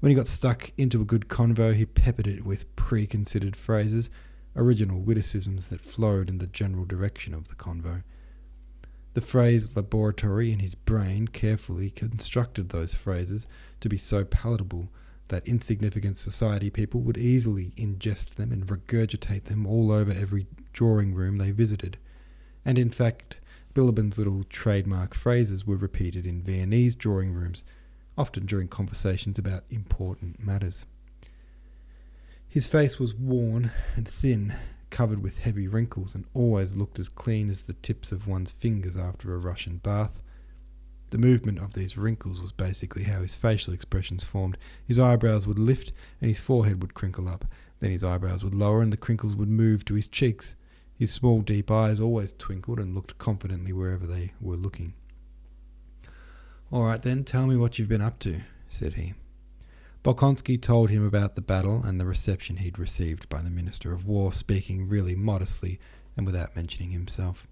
When 0.00 0.08
he 0.08 0.16
got 0.16 0.26
stuck 0.26 0.72
into 0.78 1.02
a 1.02 1.04
good 1.04 1.28
convo, 1.28 1.74
he 1.74 1.84
peppered 1.84 2.26
it 2.26 2.46
with 2.46 2.74
preconsidered 2.74 3.54
phrases, 3.54 4.08
original 4.56 5.02
witticisms 5.02 5.68
that 5.68 5.82
flowed 5.82 6.30
in 6.30 6.38
the 6.38 6.46
general 6.46 6.86
direction 6.86 7.34
of 7.34 7.48
the 7.48 7.54
convo. 7.54 8.02
The 9.12 9.20
phrase 9.20 9.76
laboratory 9.76 10.52
in 10.52 10.60
his 10.60 10.74
brain 10.74 11.28
carefully 11.28 11.90
constructed 11.90 12.70
those 12.70 12.94
phrases 12.94 13.46
to 13.82 13.90
be 13.90 13.98
so 13.98 14.24
palatable 14.24 14.88
that 15.28 15.46
insignificant 15.46 16.16
society 16.16 16.70
people 16.70 17.00
would 17.00 17.16
easily 17.16 17.72
ingest 17.76 18.34
them 18.34 18.52
and 18.52 18.66
regurgitate 18.66 19.44
them 19.44 19.66
all 19.66 19.90
over 19.90 20.12
every 20.12 20.46
drawing 20.72 21.14
room 21.14 21.38
they 21.38 21.50
visited. 21.50 21.96
And 22.64 22.78
in 22.78 22.90
fact, 22.90 23.36
Bilibin's 23.74 24.18
little 24.18 24.44
trademark 24.44 25.14
phrases 25.14 25.66
were 25.66 25.76
repeated 25.76 26.26
in 26.26 26.42
Viennese 26.42 26.94
drawing 26.94 27.32
rooms, 27.32 27.64
often 28.18 28.44
during 28.44 28.68
conversations 28.68 29.38
about 29.38 29.64
important 29.70 30.38
matters. 30.44 30.84
His 32.46 32.66
face 32.66 32.98
was 32.98 33.14
worn 33.14 33.70
and 33.96 34.06
thin, 34.06 34.54
covered 34.90 35.22
with 35.22 35.38
heavy 35.38 35.66
wrinkles, 35.66 36.14
and 36.14 36.26
always 36.34 36.76
looked 36.76 36.98
as 36.98 37.08
clean 37.08 37.48
as 37.48 37.62
the 37.62 37.72
tips 37.72 38.12
of 38.12 38.28
one's 38.28 38.50
fingers 38.50 38.96
after 38.96 39.34
a 39.34 39.38
Russian 39.38 39.78
bath. 39.78 40.22
The 41.12 41.18
movement 41.18 41.58
of 41.58 41.74
these 41.74 41.98
wrinkles 41.98 42.40
was 42.40 42.52
basically 42.52 43.02
how 43.02 43.20
his 43.20 43.36
facial 43.36 43.74
expressions 43.74 44.24
formed. 44.24 44.56
His 44.82 44.98
eyebrows 44.98 45.46
would 45.46 45.58
lift 45.58 45.92
and 46.22 46.30
his 46.30 46.40
forehead 46.40 46.80
would 46.80 46.94
crinkle 46.94 47.28
up. 47.28 47.44
Then 47.80 47.90
his 47.90 48.02
eyebrows 48.02 48.42
would 48.42 48.54
lower 48.54 48.80
and 48.80 48.90
the 48.90 48.96
crinkles 48.96 49.36
would 49.36 49.50
move 49.50 49.84
to 49.84 49.94
his 49.94 50.08
cheeks. 50.08 50.56
His 50.98 51.12
small, 51.12 51.42
deep 51.42 51.70
eyes 51.70 52.00
always 52.00 52.32
twinkled 52.32 52.80
and 52.80 52.94
looked 52.94 53.18
confidently 53.18 53.74
wherever 53.74 54.06
they 54.06 54.32
were 54.40 54.56
looking. 54.56 54.94
All 56.70 56.84
right, 56.84 57.02
then, 57.02 57.24
tell 57.24 57.46
me 57.46 57.56
what 57.56 57.78
you've 57.78 57.90
been 57.90 58.00
up 58.00 58.18
to, 58.20 58.40
said 58.70 58.94
he. 58.94 59.12
Bolkonsky 60.02 60.56
told 60.56 60.88
him 60.88 61.06
about 61.06 61.36
the 61.36 61.42
battle 61.42 61.82
and 61.84 62.00
the 62.00 62.06
reception 62.06 62.56
he'd 62.56 62.78
received 62.78 63.28
by 63.28 63.42
the 63.42 63.50
Minister 63.50 63.92
of 63.92 64.06
War, 64.06 64.32
speaking 64.32 64.88
really 64.88 65.14
modestly 65.14 65.78
and 66.16 66.24
without 66.24 66.56
mentioning 66.56 66.92
himself. 66.92 67.46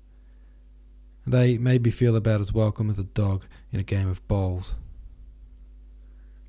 They 1.27 1.59
made 1.59 1.85
me 1.85 1.91
feel 1.91 2.17
about 2.17 2.41
as 2.41 2.53
welcome 2.53 2.91
as 2.91 2.99
a 2.99 3.05
dog 3.05 3.45
in 3.71 3.79
a 3.79 3.85
game 3.85 4.09
of 4.09 4.27
bowls. 4.27 4.75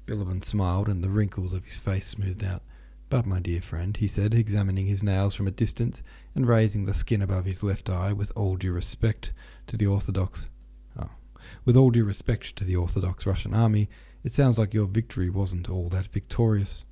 Bilibin 0.08 0.44
smiled, 0.44 0.88
and 0.88 1.04
the 1.04 1.10
wrinkles 1.10 1.54
of 1.54 1.66
his 1.66 1.78
face 1.78 2.08
smoothed 2.08 2.44
out. 2.44 2.64
But, 3.10 3.26
my 3.26 3.40
dear 3.40 3.62
friend, 3.62 3.96
he 3.98 4.08
said, 4.08 4.34
examining 4.34 4.88
his 4.88 5.04
nails 5.04 5.36
from 5.36 5.46
a 5.46 5.52
distance 5.52 6.02
and 6.34 6.48
raising 6.48 6.86
the 6.86 6.94
skin 6.94 7.22
above 7.22 7.46
his 7.46 7.62
left 7.62 7.90
eye 7.90 8.14
with 8.14 8.32
all 8.36 8.56
due 8.56 8.72
respect 8.72 9.34
to 9.68 9.76
the 9.76 9.86
Orthodox. 9.86 10.50
Oh, 10.98 11.10
with 11.66 11.76
all 11.76 11.92
due 11.92 12.06
respect 12.06 12.56
to 12.56 12.64
the 12.64 12.78
Orthodox 12.78 13.26
Russian 13.26 13.54
army, 13.54 13.90
it 14.24 14.32
sounds 14.32 14.58
like 14.58 14.74
your 14.74 14.86
victory 14.86 15.30
wasn't 15.30 15.70
all 15.70 15.90
that 15.90 16.08
victorious. 16.08 16.86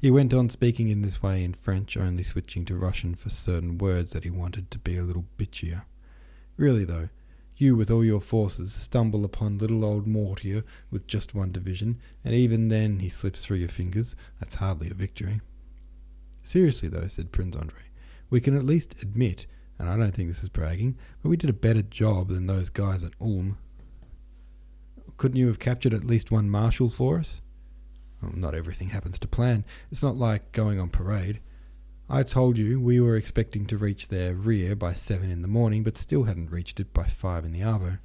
He 0.00 0.10
went 0.10 0.34
on 0.34 0.48
speaking 0.48 0.88
in 0.88 1.02
this 1.02 1.22
way 1.22 1.44
in 1.44 1.52
French, 1.54 1.96
only 1.96 2.24
switching 2.24 2.64
to 2.64 2.74
Russian 2.74 3.14
for 3.14 3.30
certain 3.30 3.78
words 3.78 4.12
that 4.12 4.24
he 4.24 4.30
wanted 4.30 4.70
to 4.70 4.78
be 4.78 4.96
a 4.96 5.02
little 5.02 5.26
bitchier. 5.38 5.82
Really, 6.60 6.84
though, 6.84 7.08
you 7.56 7.74
with 7.74 7.90
all 7.90 8.04
your 8.04 8.20
forces 8.20 8.74
stumble 8.74 9.24
upon 9.24 9.56
little 9.56 9.82
old 9.82 10.06
Mortier 10.06 10.62
with 10.90 11.06
just 11.06 11.34
one 11.34 11.52
division, 11.52 11.98
and 12.22 12.34
even 12.34 12.68
then 12.68 12.98
he 12.98 13.08
slips 13.08 13.42
through 13.42 13.56
your 13.56 13.70
fingers. 13.70 14.14
That's 14.38 14.56
hardly 14.56 14.90
a 14.90 14.94
victory. 14.94 15.40
Seriously, 16.42 16.90
though, 16.90 17.06
said 17.06 17.32
Prince 17.32 17.56
Andrei, 17.56 17.84
we 18.28 18.42
can 18.42 18.54
at 18.54 18.66
least 18.66 18.94
admit, 19.00 19.46
and 19.78 19.88
I 19.88 19.96
don't 19.96 20.14
think 20.14 20.28
this 20.28 20.42
is 20.42 20.50
bragging, 20.50 20.98
but 21.22 21.30
we 21.30 21.38
did 21.38 21.48
a 21.48 21.54
better 21.54 21.80
job 21.80 22.28
than 22.28 22.46
those 22.46 22.68
guys 22.68 23.02
at 23.02 23.14
Ulm. 23.22 23.56
Couldn't 25.16 25.38
you 25.38 25.46
have 25.46 25.58
captured 25.58 25.94
at 25.94 26.04
least 26.04 26.30
one 26.30 26.50
marshal 26.50 26.90
for 26.90 27.18
us? 27.18 27.40
Well, 28.20 28.32
not 28.34 28.54
everything 28.54 28.90
happens 28.90 29.18
to 29.20 29.28
plan. 29.28 29.64
It's 29.90 30.02
not 30.02 30.18
like 30.18 30.52
going 30.52 30.78
on 30.78 30.90
parade. 30.90 31.40
I 32.12 32.24
told 32.24 32.58
you 32.58 32.80
we 32.80 33.00
were 33.00 33.14
expecting 33.14 33.66
to 33.66 33.78
reach 33.78 34.08
their 34.08 34.34
rear 34.34 34.74
by 34.74 34.94
seven 34.94 35.30
in 35.30 35.42
the 35.42 35.48
morning, 35.48 35.84
but 35.84 35.96
still 35.96 36.24
hadn't 36.24 36.50
reached 36.50 36.80
it 36.80 36.92
by 36.92 37.04
five 37.04 37.44
in 37.44 37.52
the 37.52 37.60
arvo. 37.60 38.00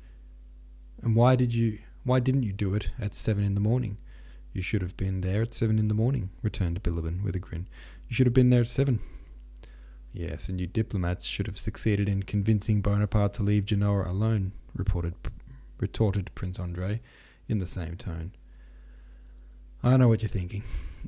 And 1.01 1.15
why 1.15 1.35
did 1.35 1.55
you? 1.55 1.79
Why 2.03 2.19
didn't 2.19 2.43
you 2.43 2.53
do 2.53 2.75
it 2.75 2.91
at 2.99 3.15
seven 3.15 3.43
in 3.43 3.55
the 3.55 3.59
morning? 3.59 3.97
You 4.53 4.61
should 4.61 4.83
have 4.83 4.95
been 4.95 5.21
there 5.21 5.41
at 5.41 5.55
seven 5.55 5.79
in 5.79 5.87
the 5.87 5.95
morning," 5.95 6.29
returned 6.43 6.83
Bilibin 6.83 7.23
with 7.23 7.35
a 7.35 7.39
grin. 7.39 7.67
"You 8.07 8.13
should 8.13 8.27
have 8.27 8.33
been 8.35 8.51
there 8.51 8.61
at 8.61 8.67
seven. 8.67 8.99
Yes, 10.13 10.49
and 10.49 10.61
you 10.61 10.67
diplomats 10.67 11.25
should 11.25 11.47
have 11.47 11.57
succeeded 11.57 12.07
in 12.07 12.21
convincing 12.21 12.81
Bonaparte 12.81 13.33
to 13.33 13.43
leave 13.43 13.65
Genoa 13.65 14.07
alone," 14.07 14.51
reported, 14.75 15.15
retorted 15.79 16.29
Prince 16.35 16.59
Andrei 16.59 17.01
in 17.47 17.57
the 17.57 17.65
same 17.65 17.97
tone. 17.97 18.33
I 19.81 19.97
know 19.97 20.09
what 20.09 20.21
you're 20.21 20.29
thinking 20.29 20.61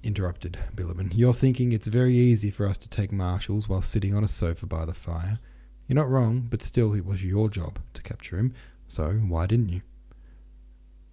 interrupted 0.04 0.58
Bilibin. 0.76 1.12
You're 1.14 1.34
thinking 1.34 1.72
it's 1.72 1.88
very 1.88 2.16
easy 2.16 2.52
for 2.52 2.68
us 2.68 2.78
to 2.80 2.90
take 2.90 3.12
marshals 3.12 3.68
while 3.68 3.82
sitting 3.82 4.14
on 4.14 4.24
a 4.24 4.28
sofa 4.28 4.66
by 4.66 4.86
the 4.86 4.94
fire. 4.94 5.40
You're 5.88 5.96
not 5.96 6.10
wrong, 6.10 6.48
but 6.50 6.62
still 6.62 6.94
it 6.94 7.06
was 7.06 7.24
your 7.24 7.50
job 7.50 7.80
to 7.94 8.02
capture 8.02 8.38
him, 8.38 8.54
so 8.88 9.14
why 9.14 9.46
didn't 9.48 9.70
you? 9.70 9.82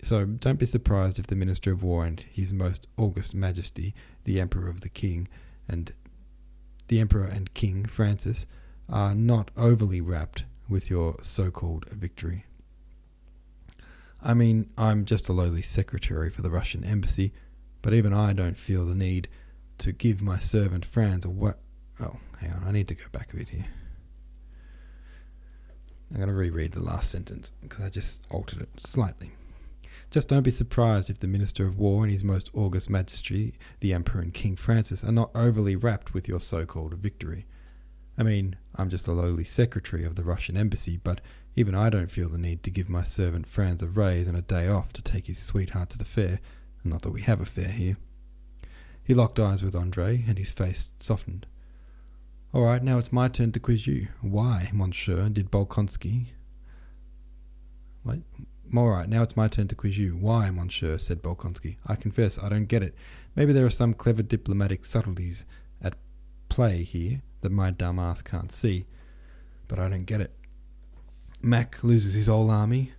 So 0.02 0.26
don't 0.26 0.58
be 0.58 0.66
surprised 0.66 1.18
if 1.18 1.28
the 1.28 1.36
Minister 1.36 1.72
of 1.72 1.82
War 1.82 2.04
and 2.04 2.20
His 2.20 2.52
Most 2.52 2.88
August 2.98 3.34
Majesty, 3.34 3.94
the 4.24 4.40
Emperor 4.40 4.68
of 4.68 4.80
the 4.82 4.88
King, 4.88 5.28
and 5.66 5.92
the 6.88 7.00
Emperor 7.00 7.24
and 7.24 7.54
King 7.54 7.86
Francis 7.86 8.46
are 8.88 9.14
not 9.14 9.50
overly 9.56 10.00
rapt 10.00 10.44
with 10.68 10.90
your 10.90 11.16
so-called 11.22 11.86
victory. 11.88 12.44
I 14.22 14.34
mean, 14.34 14.70
I'm 14.76 15.04
just 15.04 15.28
a 15.28 15.32
lowly 15.32 15.62
secretary 15.62 16.30
for 16.30 16.42
the 16.42 16.50
Russian 16.50 16.84
embassy, 16.84 17.32
but 17.84 17.92
even 17.92 18.14
I 18.14 18.32
don't 18.32 18.56
feel 18.56 18.86
the 18.86 18.94
need 18.94 19.28
to 19.76 19.92
give 19.92 20.22
my 20.22 20.38
servant 20.38 20.86
Franz 20.86 21.26
a 21.26 21.28
what. 21.28 21.58
Oh, 22.00 22.16
hang 22.40 22.50
on, 22.50 22.64
I 22.66 22.70
need 22.70 22.88
to 22.88 22.94
go 22.94 23.04
back 23.12 23.34
a 23.34 23.36
bit 23.36 23.50
here. 23.50 23.66
I'm 26.10 26.16
going 26.16 26.28
to 26.28 26.34
reread 26.34 26.72
the 26.72 26.82
last 26.82 27.10
sentence 27.10 27.52
because 27.60 27.84
I 27.84 27.90
just 27.90 28.24
altered 28.30 28.62
it 28.62 28.70
slightly. 28.78 29.32
Just 30.10 30.30
don't 30.30 30.44
be 30.44 30.50
surprised 30.50 31.10
if 31.10 31.20
the 31.20 31.26
Minister 31.26 31.66
of 31.66 31.78
War 31.78 32.04
and 32.04 32.10
His 32.10 32.24
Most 32.24 32.48
August 32.54 32.88
Majesty, 32.88 33.58
the 33.80 33.92
Emperor 33.92 34.22
and 34.22 34.32
King 34.32 34.56
Francis, 34.56 35.04
are 35.04 35.12
not 35.12 35.30
overly 35.34 35.76
rapt 35.76 36.14
with 36.14 36.26
your 36.26 36.40
so 36.40 36.64
called 36.64 36.94
victory. 36.94 37.44
I 38.16 38.22
mean, 38.22 38.56
I'm 38.76 38.88
just 38.88 39.08
a 39.08 39.12
lowly 39.12 39.44
secretary 39.44 40.04
of 40.04 40.14
the 40.14 40.24
Russian 40.24 40.56
embassy, 40.56 40.96
but 40.96 41.20
even 41.54 41.74
I 41.74 41.90
don't 41.90 42.10
feel 42.10 42.30
the 42.30 42.38
need 42.38 42.62
to 42.62 42.70
give 42.70 42.88
my 42.88 43.02
servant 43.02 43.46
Franz 43.46 43.82
a 43.82 43.86
raise 43.86 44.26
and 44.26 44.38
a 44.38 44.42
day 44.42 44.68
off 44.68 44.90
to 44.94 45.02
take 45.02 45.26
his 45.26 45.38
sweetheart 45.38 45.90
to 45.90 45.98
the 45.98 46.06
fair 46.06 46.40
not 46.84 47.02
that 47.02 47.10
we 47.10 47.22
have 47.22 47.40
a 47.40 47.46
fair 47.46 47.68
here. 47.68 47.96
He 49.02 49.14
locked 49.14 49.40
eyes 49.40 49.62
with 49.62 49.74
Andre, 49.74 50.24
and 50.26 50.38
his 50.38 50.50
face 50.50 50.92
softened. 50.98 51.46
All 52.52 52.62
right, 52.62 52.82
now 52.82 52.98
it's 52.98 53.12
my 53.12 53.28
turn 53.28 53.52
to 53.52 53.60
quiz 53.60 53.86
you. 53.86 54.08
Why, 54.20 54.70
monsieur, 54.72 55.28
did 55.28 55.50
Bolkonsky... 55.50 56.26
Wait, 58.04 58.22
all 58.76 58.88
right, 58.88 59.08
now 59.08 59.22
it's 59.22 59.36
my 59.36 59.48
turn 59.48 59.68
to 59.68 59.74
quiz 59.74 59.98
you. 59.98 60.12
Why, 60.12 60.50
monsieur, 60.50 60.98
said 60.98 61.22
Bolkonsky. 61.22 61.76
I 61.86 61.96
confess, 61.96 62.38
I 62.42 62.48
don't 62.48 62.66
get 62.66 62.82
it. 62.82 62.94
Maybe 63.34 63.52
there 63.52 63.66
are 63.66 63.70
some 63.70 63.94
clever 63.94 64.22
diplomatic 64.22 64.84
subtleties 64.84 65.44
at 65.82 65.94
play 66.48 66.82
here 66.82 67.22
that 67.40 67.52
my 67.52 67.70
dumb 67.70 67.98
ass 67.98 68.22
can't 68.22 68.52
see, 68.52 68.86
but 69.68 69.78
I 69.78 69.88
don't 69.88 70.04
get 70.04 70.20
it. 70.20 70.32
Mack 71.42 71.82
loses 71.84 72.14
his 72.14 72.26
whole 72.26 72.50
army, 72.50 72.92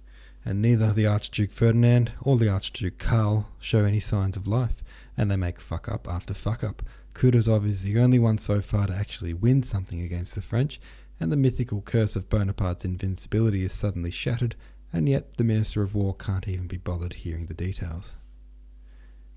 and 0.45 0.61
neither 0.61 0.93
the 0.93 1.07
Archduke 1.07 1.51
Ferdinand 1.51 2.11
or 2.21 2.37
the 2.37 2.47
Archduke 2.47 2.99
Karl 2.99 3.49
show 3.59 3.83
any 3.83 3.99
signs 3.99 4.37
of 4.37 4.47
life, 4.47 4.83
and 5.17 5.31
they 5.31 5.35
make 5.35 5.59
fuck 5.59 5.89
up 5.89 6.07
after 6.07 6.35
fuck 6.35 6.63
up. 6.63 6.83
Kutuzov 7.15 7.67
is 7.67 7.81
the 7.81 7.97
only 7.99 8.19
one 8.19 8.37
so 8.37 8.61
far 8.61 8.87
to 8.87 8.93
actually 8.93 9.33
win 9.33 9.63
something 9.63 10.01
against 10.01 10.35
the 10.35 10.41
French, 10.41 10.79
and 11.19 11.31
the 11.31 11.37
mythical 11.37 11.81
curse 11.81 12.15
of 12.15 12.29
Bonaparte's 12.29 12.85
invincibility 12.85 13.63
is 13.63 13.73
suddenly 13.73 14.11
shattered, 14.11 14.55
and 14.93 15.09
yet 15.09 15.37
the 15.37 15.43
Minister 15.43 15.81
of 15.81 15.95
War 15.95 16.13
can't 16.13 16.47
even 16.47 16.67
be 16.67 16.77
bothered 16.77 17.13
hearing 17.13 17.47
the 17.47 17.53
details. 17.53 18.15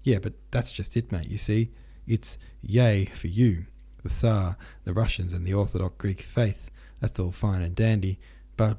Yeah, 0.03 0.19
but 0.19 0.35
that's 0.51 0.73
just 0.73 0.97
it, 0.97 1.11
mate, 1.11 1.29
you 1.29 1.39
see. 1.39 1.71
It's 2.07 2.39
yay 2.61 3.07
for 3.07 3.29
you, 3.29 3.67
the 4.03 4.09
Tsar, 4.09 4.57
the 4.85 4.93
Russians, 4.93 5.33
and 5.33 5.47
the 5.47 5.55
Orthodox 5.55 5.95
Greek 5.99 6.21
faith. 6.21 6.71
That's 7.01 7.19
all 7.19 7.33
fine 7.33 7.63
and 7.63 7.75
dandy, 7.75 8.19
but 8.57 8.79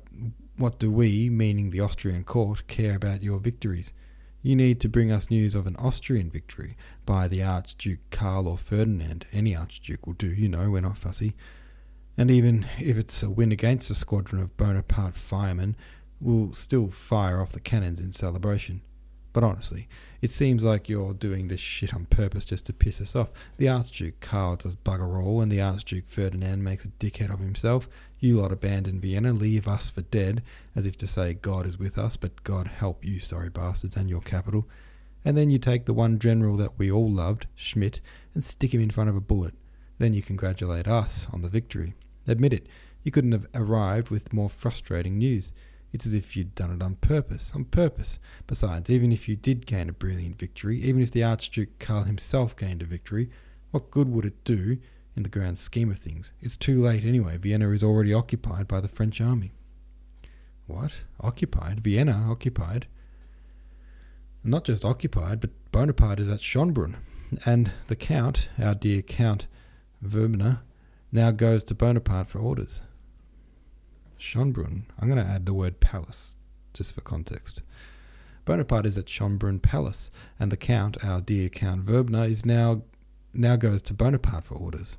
what 0.59 0.77
do 0.77 0.91
we, 0.91 1.29
meaning 1.29 1.69
the 1.69 1.79
Austrian 1.79 2.25
court, 2.25 2.67
care 2.67 2.97
about 2.97 3.23
your 3.23 3.39
victories? 3.39 3.93
You 4.41 4.57
need 4.57 4.81
to 4.81 4.89
bring 4.89 5.09
us 5.09 5.29
news 5.29 5.55
of 5.55 5.65
an 5.65 5.77
Austrian 5.77 6.29
victory 6.29 6.75
by 7.05 7.29
the 7.29 7.41
Archduke 7.41 8.01
Karl 8.11 8.45
or 8.45 8.57
Ferdinand. 8.57 9.25
Any 9.31 9.55
Archduke 9.55 10.05
will 10.05 10.13
do, 10.13 10.27
you 10.27 10.49
know, 10.49 10.69
we're 10.69 10.81
not 10.81 10.97
fussy. 10.97 11.33
And 12.17 12.29
even 12.29 12.65
if 12.77 12.97
it's 12.97 13.23
a 13.23 13.29
win 13.29 13.53
against 13.53 13.89
a 13.89 13.95
squadron 13.95 14.41
of 14.41 14.57
Bonaparte 14.57 15.15
firemen, 15.15 15.77
we'll 16.19 16.51
still 16.51 16.89
fire 16.89 17.41
off 17.41 17.53
the 17.53 17.61
cannons 17.61 18.01
in 18.01 18.11
celebration. 18.11 18.81
But 19.31 19.43
honestly, 19.45 19.87
it 20.21 20.31
seems 20.31 20.65
like 20.65 20.89
you're 20.89 21.13
doing 21.13 21.47
this 21.47 21.61
shit 21.61 21.93
on 21.93 22.05
purpose 22.07 22.43
just 22.43 22.65
to 22.65 22.73
piss 22.73 22.99
us 22.99 23.15
off. 23.15 23.31
The 23.55 23.69
Archduke 23.69 24.19
Karl 24.19 24.57
does 24.57 24.75
bugger 24.75 25.23
all, 25.23 25.39
and 25.39 25.49
the 25.49 25.61
Archduke 25.61 26.07
Ferdinand 26.07 26.63
makes 26.63 26.83
a 26.83 26.89
dickhead 26.89 27.31
of 27.31 27.39
himself. 27.39 27.87
You 28.19 28.35
lot 28.35 28.51
abandon 28.51 28.99
Vienna, 28.99 29.31
leave 29.31 29.67
us 29.67 29.89
for 29.89 30.01
dead, 30.01 30.43
as 30.75 30.85
if 30.85 30.97
to 30.97 31.07
say 31.07 31.33
God 31.33 31.65
is 31.65 31.79
with 31.79 31.97
us, 31.97 32.17
but 32.17 32.43
God 32.43 32.67
help 32.67 33.05
you, 33.05 33.19
sorry 33.19 33.49
bastards, 33.49 33.95
and 33.95 34.09
your 34.09 34.19
capital. 34.19 34.67
And 35.23 35.38
then 35.38 35.49
you 35.49 35.57
take 35.57 35.85
the 35.85 35.93
one 35.93 36.19
general 36.19 36.57
that 36.57 36.77
we 36.77 36.91
all 36.91 37.09
loved, 37.09 37.47
Schmidt, 37.55 38.01
and 38.33 38.43
stick 38.43 38.73
him 38.73 38.81
in 38.81 38.91
front 38.91 39.09
of 39.09 39.15
a 39.15 39.21
bullet. 39.21 39.53
Then 39.99 40.13
you 40.13 40.21
congratulate 40.21 40.88
us 40.88 41.27
on 41.31 41.41
the 41.41 41.49
victory. 41.49 41.93
Admit 42.27 42.53
it, 42.53 42.67
you 43.03 43.11
couldn't 43.11 43.31
have 43.31 43.47
arrived 43.55 44.09
with 44.09 44.33
more 44.33 44.49
frustrating 44.49 45.17
news. 45.17 45.53
It's 45.93 46.05
as 46.05 46.13
if 46.13 46.35
you'd 46.35 46.55
done 46.55 46.71
it 46.71 46.83
on 46.83 46.95
purpose, 46.95 47.53
on 47.55 47.65
purpose. 47.65 48.19
Besides, 48.47 48.89
even 48.89 49.11
if 49.11 49.29
you 49.29 49.35
did 49.35 49.65
gain 49.65 49.89
a 49.89 49.93
brilliant 49.93 50.38
victory, 50.38 50.79
even 50.81 51.01
if 51.01 51.11
the 51.11 51.23
Archduke 51.23 51.79
Karl 51.79 52.03
himself 52.03 52.55
gained 52.55 52.81
a 52.81 52.85
victory, 52.85 53.29
what 53.71 53.91
good 53.91 54.09
would 54.09 54.25
it 54.25 54.43
do 54.43 54.77
in 55.15 55.23
the 55.23 55.29
grand 55.29 55.57
scheme 55.57 55.91
of 55.91 55.99
things? 55.99 56.33
It's 56.41 56.57
too 56.57 56.81
late 56.81 57.03
anyway. 57.03 57.37
Vienna 57.37 57.69
is 57.71 57.83
already 57.83 58.13
occupied 58.13 58.67
by 58.67 58.81
the 58.81 58.87
French 58.87 59.19
army. 59.19 59.51
What? 60.67 61.03
Occupied? 61.19 61.79
Vienna 61.81 62.25
occupied? 62.29 62.87
Not 64.43 64.63
just 64.63 64.85
occupied, 64.85 65.41
but 65.41 65.49
Bonaparte 65.71 66.19
is 66.19 66.29
at 66.29 66.39
Schönbrunn. 66.39 66.95
And 67.45 67.71
the 67.87 67.95
Count, 67.95 68.49
our 68.61 68.75
dear 68.75 69.01
Count 69.01 69.47
Wrobner, 70.03 70.59
now 71.11 71.31
goes 71.31 71.63
to 71.65 71.75
Bonaparte 71.75 72.27
for 72.27 72.39
orders. 72.39 72.81
Schönbrunn. 74.19 74.83
I'm 74.99 75.09
going 75.09 75.23
to 75.23 75.29
add 75.29 75.45
the 75.45 75.53
word 75.53 75.79
palace, 75.79 76.35
just 76.73 76.93
for 76.93 77.01
context. 77.01 77.61
Bonaparte 78.45 78.85
is 78.85 78.97
at 78.97 79.05
Schönbrunn 79.05 79.61
Palace, 79.61 80.09
and 80.39 80.51
the 80.51 80.57
Count, 80.57 81.03
our 81.03 81.21
dear 81.21 81.49
Count 81.49 81.85
Wrobner, 81.85 82.29
is 82.29 82.45
now 82.45 82.81
now 83.33 83.55
goes 83.55 83.81
to 83.83 83.93
Bonaparte 83.93 84.45
for 84.45 84.55
orders. 84.55 84.98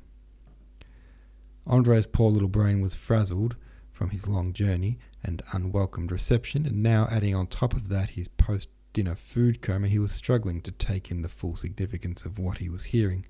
Andre's 1.67 2.07
poor 2.07 2.31
little 2.31 2.49
brain 2.49 2.81
was 2.81 2.95
frazzled 2.95 3.57
from 3.93 4.11
his 4.11 4.27
long 4.27 4.53
journey 4.53 4.99
and 5.23 5.43
unwelcomed 5.53 6.11
reception, 6.11 6.67
and 6.67 6.83
now 6.83 7.07
adding 7.11 7.35
on 7.35 7.47
top 7.47 7.75
of 7.75 7.89
that 7.89 8.11
his 8.11 8.29
post 8.29 8.69
dinner 8.93 9.15
food 9.15 9.63
coma, 9.63 9.89
he 9.89 9.99
was 9.99 10.13
struggling 10.13 10.61
to 10.63 10.73
take 10.73 11.11
in 11.11 11.23
the 11.23 11.29
full 11.29 11.57
significance 11.57 12.25
of 12.25 12.39
what 12.39 12.59
he 12.59 12.69
was 12.69 12.85
hearing. 12.85 13.27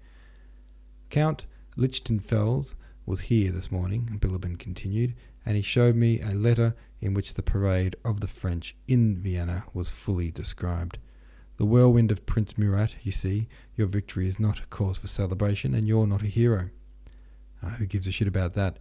Count 1.10 1.46
Lichtenfels 1.76 2.76
was 3.04 3.22
here 3.22 3.50
this 3.50 3.70
morning, 3.70 4.18
Bilibin 4.20 4.58
continued, 4.58 5.14
and 5.44 5.56
he 5.56 5.62
showed 5.62 5.96
me 5.96 6.20
a 6.20 6.30
letter 6.34 6.74
in 7.00 7.14
which 7.14 7.34
the 7.34 7.42
parade 7.42 7.96
of 8.04 8.20
the 8.20 8.28
French 8.28 8.76
in 8.86 9.16
Vienna 9.16 9.64
was 9.74 9.90
fully 9.90 10.30
described. 10.30 10.98
The 11.60 11.66
whirlwind 11.66 12.10
of 12.10 12.24
Prince 12.24 12.56
Murat, 12.56 12.94
you 13.02 13.12
see, 13.12 13.46
your 13.76 13.86
victory 13.86 14.26
is 14.26 14.40
not 14.40 14.60
a 14.60 14.66
cause 14.68 14.96
for 14.96 15.08
celebration, 15.08 15.74
and 15.74 15.86
you're 15.86 16.06
not 16.06 16.22
a 16.22 16.26
hero. 16.26 16.70
Uh, 17.62 17.72
who 17.72 17.84
gives 17.84 18.06
a 18.06 18.12
shit 18.12 18.26
about 18.26 18.54
that? 18.54 18.78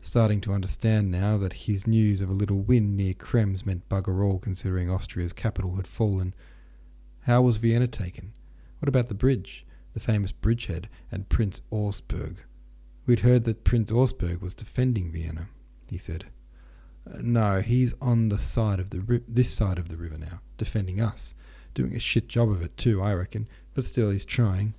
Starting 0.00 0.40
to 0.40 0.54
understand 0.54 1.10
now 1.10 1.36
that 1.36 1.52
his 1.52 1.86
news 1.86 2.22
of 2.22 2.30
a 2.30 2.32
little 2.32 2.60
win 2.60 2.96
near 2.96 3.12
Krems 3.12 3.66
meant 3.66 3.86
bugger 3.90 4.24
all 4.24 4.38
considering 4.38 4.88
Austria's 4.88 5.34
capital 5.34 5.76
had 5.76 5.86
fallen. 5.86 6.32
How 7.26 7.42
was 7.42 7.58
Vienna 7.58 7.86
taken? 7.86 8.32
What 8.78 8.88
about 8.88 9.08
the 9.08 9.14
bridge, 9.14 9.66
the 9.92 10.00
famous 10.00 10.32
bridgehead, 10.32 10.88
and 11.10 11.28
Prince 11.28 11.60
Auersperg? 11.70 12.38
We'd 13.04 13.20
heard 13.20 13.44
that 13.44 13.62
Prince 13.62 13.92
Auersperg 13.92 14.40
was 14.40 14.54
defending 14.54 15.12
Vienna 15.12 15.48
he 15.90 15.98
said. 15.98 16.24
Uh, 17.06 17.18
no, 17.20 17.60
he's 17.60 17.94
on 18.00 18.30
the 18.30 18.38
side 18.38 18.80
of 18.80 18.88
the 18.88 19.00
ri- 19.00 19.24
this 19.28 19.52
side 19.52 19.78
of 19.78 19.88
the 19.90 19.96
river 19.98 20.16
now, 20.16 20.40
defending 20.56 20.98
us. 20.98 21.34
Doing 21.74 21.94
a 21.94 21.98
shit 21.98 22.28
job 22.28 22.50
of 22.50 22.62
it 22.62 22.76
too, 22.76 23.02
I 23.02 23.14
reckon, 23.14 23.48
but 23.74 23.84
still 23.84 24.10
he's 24.10 24.24
trying. 24.24 24.74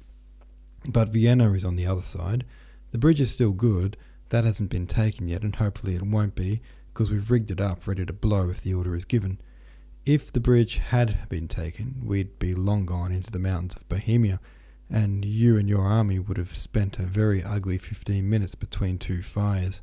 But 0.87 1.09
Vienna 1.09 1.53
is 1.53 1.65
on 1.65 1.75
the 1.75 1.87
other 1.87 2.01
side. 2.01 2.45
The 2.91 2.97
bridge 2.97 3.21
is 3.21 3.31
still 3.31 3.51
good. 3.51 3.97
That 4.29 4.43
hasn't 4.43 4.69
been 4.69 4.87
taken 4.87 5.27
yet, 5.27 5.43
and 5.43 5.55
hopefully 5.55 5.95
it 5.95 6.03
won't 6.03 6.35
be, 6.35 6.61
because 6.93 7.09
we've 7.09 7.31
rigged 7.31 7.51
it 7.51 7.61
up 7.61 7.87
ready 7.87 8.05
to 8.05 8.13
blow 8.13 8.49
if 8.49 8.61
the 8.61 8.73
order 8.73 8.95
is 8.95 9.05
given. 9.05 9.39
If 10.05 10.31
the 10.33 10.39
bridge 10.39 10.77
had 10.77 11.29
been 11.29 11.47
taken, 11.47 12.01
we'd 12.03 12.37
be 12.37 12.53
long 12.53 12.85
gone 12.85 13.11
into 13.11 13.31
the 13.31 13.39
mountains 13.39 13.75
of 13.75 13.87
Bohemia, 13.87 14.39
and 14.89 15.23
you 15.23 15.57
and 15.57 15.69
your 15.69 15.81
army 15.81 16.19
would 16.19 16.37
have 16.37 16.55
spent 16.55 16.99
a 16.99 17.03
very 17.03 17.41
ugly 17.41 17.77
fifteen 17.77 18.29
minutes 18.29 18.53
between 18.53 18.97
two 18.97 19.23
fires. 19.23 19.81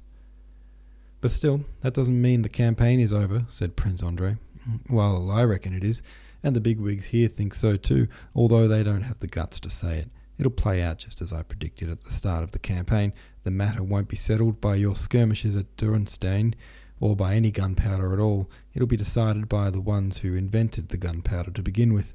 But 1.20 1.30
still, 1.30 1.64
that 1.80 1.94
doesn't 1.94 2.20
mean 2.20 2.42
the 2.42 2.48
campaign 2.48 3.00
is 3.00 3.12
over, 3.12 3.46
said 3.48 3.76
Prince 3.76 4.02
Andrei. 4.02 4.36
Well, 4.88 5.30
I 5.30 5.44
reckon 5.44 5.74
it 5.74 5.82
is, 5.82 6.02
and 6.42 6.56
the 6.56 6.60
bigwigs 6.60 7.06
here 7.06 7.28
think 7.28 7.54
so 7.54 7.76
too, 7.76 8.08
although 8.34 8.68
they 8.68 8.82
don't 8.82 9.02
have 9.02 9.20
the 9.20 9.26
guts 9.26 9.60
to 9.60 9.70
say 9.70 9.98
it. 9.98 10.08
It'll 10.38 10.50
play 10.50 10.80
out 10.80 10.98
just 10.98 11.20
as 11.20 11.32
I 11.32 11.42
predicted 11.42 11.90
at 11.90 12.04
the 12.04 12.12
start 12.12 12.42
of 12.42 12.52
the 12.52 12.58
campaign. 12.58 13.12
The 13.42 13.50
matter 13.50 13.82
won't 13.82 14.08
be 14.08 14.16
settled 14.16 14.60
by 14.60 14.76
your 14.76 14.96
skirmishes 14.96 15.54
at 15.54 15.76
Dürnstein, 15.76 16.54
or 17.00 17.16
by 17.16 17.34
any 17.34 17.50
gunpowder 17.50 18.12
at 18.12 18.18
all. 18.20 18.50
It'll 18.74 18.86
be 18.86 18.96
decided 18.96 19.48
by 19.48 19.70
the 19.70 19.80
ones 19.80 20.18
who 20.18 20.34
invented 20.34 20.88
the 20.88 20.98
gunpowder 20.98 21.50
to 21.50 21.62
begin 21.62 21.92
with, 21.92 22.14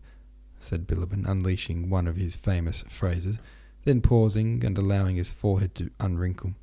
said 0.60 0.88
Bilibin, 0.88 1.28
unleashing 1.28 1.90
one 1.90 2.08
of 2.08 2.16
his 2.16 2.36
famous 2.36 2.84
phrases, 2.88 3.40
then 3.84 4.02
pausing 4.02 4.64
and 4.64 4.78
allowing 4.78 5.18
his 5.18 5.32
forehead 5.32 5.76
to 5.76 5.92
unwrinkle. 6.00 6.54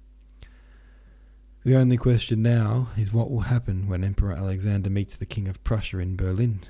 The 1.64 1.76
only 1.76 1.96
question 1.96 2.42
now 2.42 2.88
is 2.96 3.14
what 3.14 3.30
will 3.30 3.42
happen 3.42 3.88
when 3.88 4.02
Emperor 4.02 4.32
Alexander 4.32 4.90
meets 4.90 5.16
the 5.16 5.26
King 5.26 5.46
of 5.46 5.62
Prussia 5.62 5.98
in 5.98 6.16
Berlin. 6.16 6.60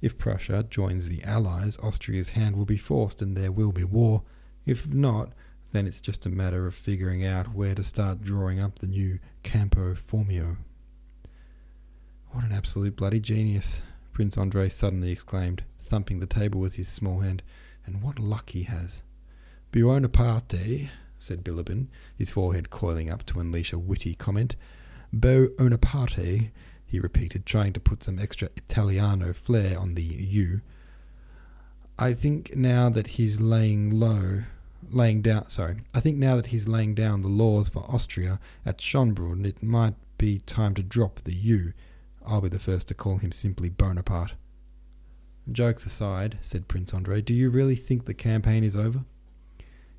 If 0.00 0.18
Prussia 0.18 0.64
joins 0.68 1.08
the 1.08 1.22
Allies, 1.24 1.78
Austria's 1.82 2.30
hand 2.30 2.56
will 2.56 2.64
be 2.64 2.76
forced 2.76 3.20
and 3.20 3.36
there 3.36 3.52
will 3.52 3.72
be 3.72 3.84
war. 3.84 4.22
If 4.64 4.86
not, 4.88 5.32
then 5.72 5.86
it's 5.86 6.00
just 6.00 6.26
a 6.26 6.30
matter 6.30 6.66
of 6.66 6.74
figuring 6.74 7.24
out 7.24 7.54
where 7.54 7.74
to 7.74 7.82
start 7.82 8.22
drawing 8.22 8.58
up 8.58 8.78
the 8.78 8.86
new 8.86 9.18
Campo 9.42 9.94
Formio. 9.94 10.56
What 12.30 12.44
an 12.44 12.52
absolute 12.52 12.96
bloody 12.96 13.20
genius, 13.20 13.80
Prince 14.12 14.38
Andrei 14.38 14.68
suddenly 14.68 15.10
exclaimed, 15.10 15.64
thumping 15.78 16.20
the 16.20 16.26
table 16.26 16.60
with 16.60 16.74
his 16.74 16.88
small 16.88 17.20
hand. 17.20 17.42
And 17.86 18.02
what 18.02 18.18
luck 18.18 18.50
he 18.50 18.64
has. 18.64 19.02
Buonaparte, 19.72 20.90
said 21.18 21.42
Bilibin, 21.42 21.88
his 22.16 22.30
forehead 22.30 22.70
coiling 22.70 23.10
up 23.10 23.24
to 23.26 23.40
unleash 23.40 23.72
a 23.72 23.78
witty 23.78 24.14
comment. 24.14 24.54
Buonaparte, 25.14 26.50
he 26.90 26.98
repeated, 26.98 27.46
trying 27.46 27.72
to 27.72 27.80
put 27.80 28.02
some 28.02 28.18
extra 28.18 28.48
Italiano 28.56 29.32
flair 29.32 29.78
on 29.78 29.94
the 29.94 30.02
U. 30.02 30.60
I 31.98 32.14
think 32.14 32.56
now 32.56 32.88
that 32.88 33.08
he's 33.08 33.40
laying 33.40 33.90
low, 33.90 34.42
laying 34.90 35.22
down, 35.22 35.48
sorry, 35.48 35.82
I 35.94 36.00
think 36.00 36.16
now 36.16 36.34
that 36.36 36.46
he's 36.46 36.66
laying 36.66 36.94
down 36.94 37.22
the 37.22 37.28
laws 37.28 37.68
for 37.68 37.84
Austria 37.88 38.40
at 38.66 38.78
Schönbrunn, 38.78 39.46
it 39.46 39.62
might 39.62 39.94
be 40.18 40.40
time 40.40 40.74
to 40.74 40.82
drop 40.82 41.20
the 41.22 41.34
U. 41.34 41.72
I'll 42.26 42.40
be 42.40 42.48
the 42.48 42.58
first 42.58 42.88
to 42.88 42.94
call 42.94 43.18
him 43.18 43.30
simply 43.30 43.68
Bonaparte. 43.68 44.32
Jokes 45.50 45.86
aside, 45.86 46.38
said 46.42 46.68
Prince 46.68 46.92
Andrei, 46.92 47.20
do 47.20 47.34
you 47.34 47.50
really 47.50 47.76
think 47.76 48.04
the 48.04 48.14
campaign 48.14 48.64
is 48.64 48.76
over? 48.76 49.04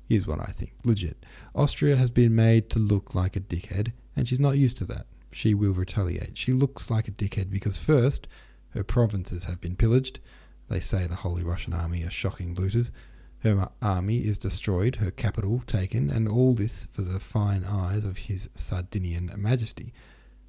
Here's 0.08 0.26
what 0.26 0.40
I 0.40 0.52
think 0.52 0.72
legit. 0.84 1.24
Austria 1.54 1.96
has 1.96 2.10
been 2.10 2.34
made 2.34 2.68
to 2.70 2.78
look 2.78 3.14
like 3.14 3.34
a 3.34 3.40
dickhead, 3.40 3.92
and 4.14 4.28
she's 4.28 4.40
not 4.40 4.58
used 4.58 4.76
to 4.78 4.84
that. 4.86 5.06
She 5.32 5.54
will 5.54 5.72
retaliate. 5.72 6.36
She 6.36 6.52
looks 6.52 6.90
like 6.90 7.08
a 7.08 7.12
dickhead 7.12 7.50
because, 7.50 7.76
first, 7.76 8.28
her 8.70 8.84
provinces 8.84 9.44
have 9.44 9.60
been 9.60 9.76
pillaged. 9.76 10.20
They 10.68 10.80
say 10.80 11.06
the 11.06 11.16
Holy 11.16 11.42
Russian 11.42 11.72
Army 11.72 12.04
are 12.04 12.10
shocking 12.10 12.54
looters. 12.54 12.92
Her 13.40 13.70
army 13.80 14.18
is 14.18 14.38
destroyed, 14.38 14.96
her 14.96 15.10
capital 15.10 15.62
taken, 15.66 16.10
and 16.10 16.28
all 16.28 16.54
this 16.54 16.86
for 16.92 17.02
the 17.02 17.18
fine 17.18 17.64
eyes 17.64 18.04
of 18.04 18.18
His 18.18 18.48
Sardinian 18.54 19.32
Majesty. 19.36 19.92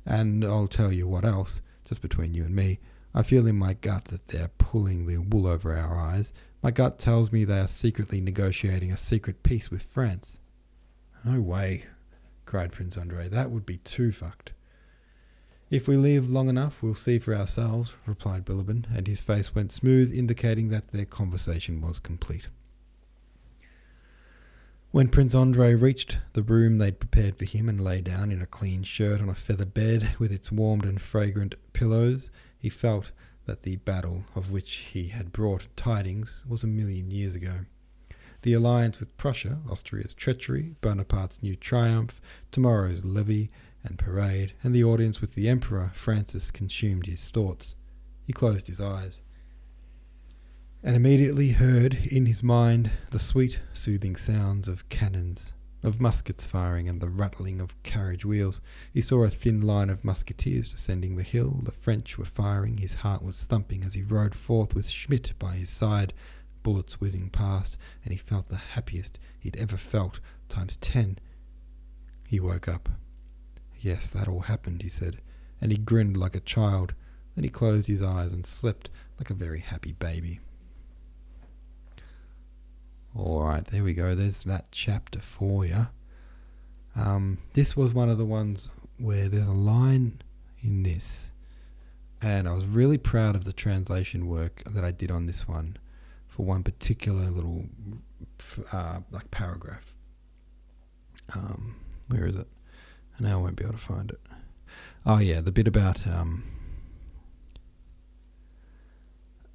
And 0.06 0.46
I'll 0.46 0.67
tell 0.67 0.93
you 0.93 1.08
what 1.08 1.26
else, 1.26 1.62
just 1.86 2.02
between 2.02 2.34
you 2.34 2.43
and 2.43 2.56
me. 2.56 2.80
I 3.15 3.24
feel 3.24 3.48
in 3.48 3.58
my 3.58 3.74
gut 3.74 4.06
that 4.06 4.28
they're 4.28 4.52
pulling 4.58 5.08
the 5.08 5.17
wool 5.17 5.48
over 5.48 5.76
our 5.76 5.98
eyes 5.98 6.34
my 6.63 6.72
gut 6.72 6.98
tells 6.98 7.34
me 7.34 7.43
they 7.43 7.60
are 7.60 7.67
secretly 7.67 8.22
negotiating 8.22 8.89
a 8.89 8.96
secret 8.96 9.43
peace 9.43 9.69
with 9.69 9.84
France. 9.84 10.39
No 11.26 11.41
way, 11.41 11.88
cried 12.46 12.72
Prince 12.72 12.98
Andrei. 12.98 13.28
That 13.28 13.52
would 13.52 13.65
be 13.65 13.78
too 13.80 14.13
fucked. 14.13 14.54
If 15.73 15.88
we 15.88 15.97
live 15.97 16.29
long 16.29 16.49
enough, 16.49 16.83
we'll 16.83 16.93
see 16.93 17.17
for 17.17 17.33
ourselves, 17.33 17.95
replied 18.05 18.45
Bilibin, 18.45 18.86
and 18.95 19.07
his 19.07 19.19
face 19.19 19.55
went 19.55 19.71
smooth, 19.71 20.13
indicating 20.13 20.67
that 20.67 20.89
their 20.91 21.03
conversation 21.03 21.81
was 21.81 21.97
complete. 21.97 22.47
When 24.91 25.07
Prince 25.07 25.33
Andrei 25.33 25.73
reached 25.73 26.19
the 26.33 26.43
room 26.43 26.77
they'd 26.77 26.99
prepared 26.99 27.39
for 27.39 27.45
him 27.45 27.67
and 27.67 27.83
lay 27.83 28.01
down 28.01 28.31
in 28.31 28.39
a 28.39 28.45
clean 28.45 28.83
shirt 28.83 29.19
on 29.19 29.29
a 29.29 29.33
feather 29.33 29.65
bed 29.65 30.09
with 30.19 30.31
its 30.31 30.51
warmed 30.51 30.86
and 30.86 31.01
fragrant 31.01 31.55
pillows, 31.73 32.29
he 32.59 32.69
felt 32.69 33.12
that 33.47 33.63
the 33.63 33.77
battle 33.77 34.25
of 34.36 34.51
which 34.51 34.75
he 34.93 35.07
had 35.07 35.31
brought 35.31 35.75
tidings 35.75 36.45
was 36.47 36.62
a 36.62 36.67
million 36.67 37.09
years 37.09 37.33
ago. 37.33 37.62
The 38.43 38.53
alliance 38.53 38.99
with 38.99 39.17
Prussia, 39.17 39.57
Austria's 39.67 40.13
treachery, 40.13 40.75
Bonaparte's 40.81 41.41
new 41.41 41.55
triumph, 41.55 42.21
tomorrow's 42.51 43.03
levee 43.03 43.49
and 43.84 43.98
parade, 43.98 44.54
and 44.63 44.74
the 44.74 44.84
audience 44.84 45.19
with 45.22 45.36
the 45.36 45.48
Emperor, 45.50 45.91
Francis 45.93 46.52
consumed 46.52 47.06
his 47.06 47.30
thoughts. 47.30 47.76
He 48.26 48.32
closed 48.34 48.67
his 48.67 48.80
eyes. 48.80 49.22
and 50.84 50.96
immediately 50.98 51.52
heard 51.52 51.93
in 52.12 52.26
his 52.26 52.43
mind 52.43 52.91
the 53.12 53.19
sweet, 53.19 53.62
soothing 53.74 54.15
sounds 54.17 54.67
of 54.67 54.88
cannons, 54.89 55.54
of 55.82 56.02
muskets 56.02 56.46
firing, 56.46 56.89
and 56.89 57.00
the 57.02 57.08
rattling 57.10 57.62
of 57.62 57.82
carriage 57.84 58.26
wheels. 58.26 58.60
He 58.93 59.02
saw 59.02 59.24
a 59.24 59.30
thin 59.30 59.62
line 59.62 59.89
of 59.89 60.04
musketeers 60.04 60.72
descending 60.72 61.15
the 61.15 61.24
hill. 61.24 61.62
The 61.63 61.72
French 61.72 62.17
were 62.17 62.26
firing. 62.26 62.78
His 62.78 62.96
heart 62.96 63.24
was 63.24 63.43
thumping 63.43 63.84
as 63.86 63.93
he 63.93 64.04
rode 64.04 64.36
forth 64.36 64.76
with 64.76 64.89
Schmidt 64.89 65.34
by 65.39 65.54
his 65.54 65.69
side, 65.69 66.13
bullets 66.63 67.00
whizzing 67.00 67.30
past, 67.30 67.78
and 68.04 68.12
he 68.12 68.17
felt 68.17 68.48
the 68.48 68.58
happiest 68.58 69.19
he'd 69.39 69.56
ever 69.58 69.78
felt, 69.78 70.19
times 70.50 70.76
ten. 70.78 71.17
He 72.28 72.39
woke 72.41 72.67
up. 72.67 72.89
Yes, 73.84 74.10
that 74.12 74.30
all 74.30 74.39
happened, 74.39 74.82
he 74.82 74.88
said, 74.88 75.17
and 75.60 75.69
he 75.69 75.78
grinned 75.78 76.15
like 76.15 76.36
a 76.36 76.39
child. 76.39 76.93
Then 77.36 77.43
he 77.43 77.50
closed 77.50 77.89
his 77.89 78.02
eyes 78.02 78.32
and 78.32 78.46
slept 78.46 78.89
like 79.19 79.30
a 79.30 79.34
very 79.34 79.60
happy 79.60 79.91
baby. 79.91 80.39
All 83.13 83.43
right, 83.43 83.65
there 83.65 83.84
we 83.84 83.93
go. 83.93 84.15
There's 84.15 84.43
that 84.43 84.69
chapter 84.72 85.19
for 85.19 85.65
you. 85.65 85.88
Um, 86.96 87.39
this 87.56 87.76
was 87.76 87.93
one 87.93 88.10
of 88.10 88.17
the 88.17 88.26
ones 88.26 88.72
where 88.98 89.28
there's 89.28 89.48
a 89.48 89.52
line 89.52 90.22
in 90.62 90.84
this, 90.84 91.34
and 92.22 92.48
I 92.48 92.54
was 92.54 92.65
really 92.65 92.98
proud 92.98 93.36
of 93.36 93.43
the 93.43 93.52
translation 93.52 94.28
work 94.28 94.63
that 94.65 94.86
I 94.86 94.91
did 94.91 95.12
on 95.12 95.26
this 95.26 95.46
one 95.46 95.76
for 96.30 96.46
one 96.46 96.63
particular 96.63 97.30
little 97.30 97.65
uh, 98.72 99.00
like 99.12 99.30
paragraph. 99.30 99.98
Um, 101.36 101.76
where 102.08 102.28
is 102.28 102.38
it? 102.38 102.48
Now 103.19 103.39
I 103.39 103.41
won't 103.41 103.56
be 103.56 103.63
able 103.63 103.73
to 103.73 103.80
find 103.80 104.12
it. 104.12 104.19
Oh 105.06 105.19
yeah, 105.19 105.41
the 105.41 105.52
bit 105.52 105.67
about 105.67 106.08
um, 106.08 106.43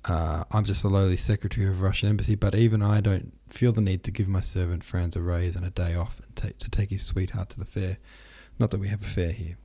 uh, 0.05 0.45
I'm 0.51 0.65
just 0.65 0.85
a 0.85 0.89
lowly 0.89 1.17
secretary 1.17 1.67
of 1.67 1.81
Russian 1.81 2.09
embassy, 2.09 2.35
but 2.35 2.55
even 2.55 2.83
I 2.83 3.01
don't 3.01 3.33
feel 3.49 3.73
the 3.73 3.81
need 3.81 4.05
to 4.05 4.11
give 4.11 4.29
my 4.29 4.41
servant 4.41 4.85
Franz 4.85 5.17
a 5.17 5.21
raise 5.21 5.57
and 5.57 5.65
a 5.65 5.71
day 5.71 5.95
off 5.95 6.21
and 6.25 6.35
take, 6.35 6.59
to 6.59 6.71
take 6.71 6.91
his 6.91 7.05
sweetheart 7.05 7.51
to 7.51 7.59
the 7.59 7.67
fair. 7.67 7.99
Not 8.59 8.71
that 8.71 8.81
we 8.81 8.89
have 8.89 9.03
a 9.03 9.09
fair 9.09 9.33
here. 9.33 9.57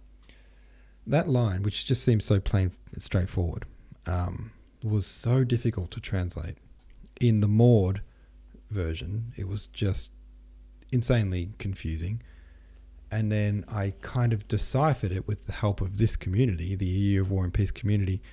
That 1.06 1.27
line, 1.29 1.63
which 1.63 1.86
just 1.86 2.03
seems 2.03 2.25
so 2.25 2.39
plain 2.39 2.71
and 2.93 3.03
straightforward, 3.03 3.65
um, 4.06 4.51
was 4.84 5.06
so 5.06 5.43
difficult 5.43 5.91
to 5.91 5.99
translate. 5.99 6.58
In 7.21 7.39
the 7.39 7.47
Maude 7.47 8.01
version, 8.69 9.34
it 9.38 9.47
was 9.47 9.67
just 9.67 10.12
insanely 10.91 11.51
confusing. 11.58 12.21
And 13.13 13.32
then 13.32 13.63
I 13.71 13.93
kind 14.02 14.34
of 14.34 14.47
deciphered 14.47 15.12
it 15.12 15.28
with 15.28 15.45
the 15.45 15.52
help 15.52 15.82
of 15.82 15.99
this 15.99 16.15
community, 16.15 16.76
the 16.76 16.88
EU 16.88 17.21
of 17.21 17.30
War 17.30 17.43
and 17.43 17.54
Peace 17.54 17.69
community, 17.69 18.23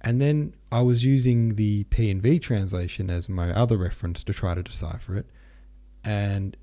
and 0.00 0.20
then 0.20 0.56
I 0.72 0.82
was 0.82 1.04
using 1.04 1.54
the 1.54 1.84
P&V 1.84 2.40
translation 2.40 3.10
as 3.10 3.28
my 3.28 3.52
other 3.52 3.76
reference 3.76 4.24
to 4.24 4.32
try 4.32 4.54
to 4.54 4.62
decipher 4.62 5.16
it. 5.16 5.30
And 6.04 6.56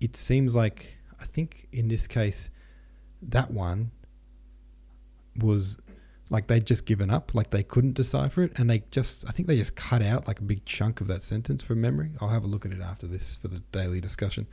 it 0.00 0.16
seems 0.16 0.56
like, 0.56 0.96
I 1.20 1.26
think 1.26 1.68
in 1.72 1.88
this 1.88 2.06
case, 2.06 2.48
that 3.20 3.50
one 3.50 3.90
was 5.36 5.78
like 6.30 6.46
they'd 6.46 6.66
just 6.66 6.86
given 6.86 7.10
up, 7.10 7.34
like 7.34 7.50
they 7.50 7.64
couldn't 7.64 7.94
decipher 7.94 8.44
it. 8.44 8.58
And 8.58 8.70
they 8.70 8.84
just, 8.90 9.28
I 9.28 9.30
think 9.30 9.46
they 9.46 9.58
just 9.58 9.76
cut 9.76 10.00
out 10.00 10.26
like 10.26 10.40
a 10.40 10.42
big 10.42 10.64
chunk 10.64 11.02
of 11.02 11.06
that 11.08 11.22
sentence 11.22 11.62
from 11.62 11.82
memory. 11.82 12.12
I'll 12.18 12.28
have 12.28 12.44
a 12.44 12.48
look 12.48 12.64
at 12.64 12.72
it 12.72 12.80
after 12.80 13.06
this 13.06 13.36
for 13.36 13.48
the 13.48 13.60
daily 13.72 14.00
discussion. 14.00 14.46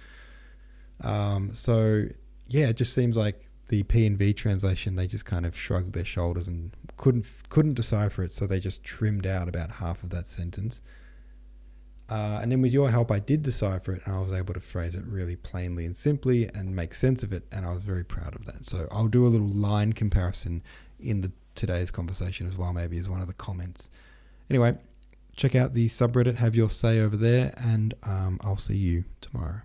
Um, 1.03 1.53
so, 1.53 2.05
yeah, 2.47 2.69
it 2.69 2.77
just 2.77 2.93
seems 2.93 3.15
like 3.17 3.43
the 3.69 3.83
P&V 3.83 4.33
translation, 4.33 4.95
they 4.95 5.07
just 5.07 5.25
kind 5.25 5.45
of 5.45 5.57
shrugged 5.57 5.93
their 5.93 6.05
shoulders 6.05 6.47
and 6.47 6.75
couldn't 6.97 7.25
couldn't 7.49 7.73
decipher 7.73 8.23
it, 8.23 8.31
so 8.31 8.45
they 8.45 8.59
just 8.59 8.83
trimmed 8.83 9.25
out 9.25 9.47
about 9.47 9.71
half 9.71 10.03
of 10.03 10.09
that 10.11 10.27
sentence. 10.27 10.81
Uh, 12.09 12.39
and 12.41 12.51
then 12.51 12.61
with 12.61 12.71
your 12.71 12.91
help, 12.91 13.11
I 13.11 13.19
did 13.19 13.41
decipher 13.41 13.93
it, 13.93 14.01
and 14.05 14.15
I 14.15 14.19
was 14.19 14.33
able 14.33 14.53
to 14.53 14.59
phrase 14.59 14.93
it 14.93 15.03
really 15.05 15.35
plainly 15.35 15.85
and 15.85 15.95
simply 15.95 16.49
and 16.53 16.75
make 16.75 16.93
sense 16.93 17.23
of 17.23 17.33
it, 17.33 17.43
and 17.51 17.65
I 17.65 17.73
was 17.73 17.83
very 17.83 18.03
proud 18.03 18.35
of 18.35 18.45
that. 18.45 18.67
So 18.67 18.87
I'll 18.91 19.07
do 19.07 19.25
a 19.25 19.29
little 19.29 19.47
line 19.47 19.93
comparison 19.93 20.61
in 20.99 21.21
the 21.21 21.31
today's 21.55 21.91
conversation 21.91 22.45
as 22.45 22.57
well, 22.57 22.73
maybe 22.73 22.97
as 22.97 23.09
one 23.09 23.21
of 23.21 23.27
the 23.27 23.33
comments. 23.33 23.89
Anyway, 24.49 24.77
check 25.35 25.55
out 25.55 25.73
the 25.73 25.87
subreddit, 25.89 26.35
have 26.35 26.55
your 26.55 26.69
say 26.69 26.99
over 26.99 27.17
there, 27.17 27.53
and 27.57 27.93
um, 28.03 28.39
I'll 28.43 28.57
see 28.57 28.77
you 28.77 29.05
tomorrow. 29.21 29.61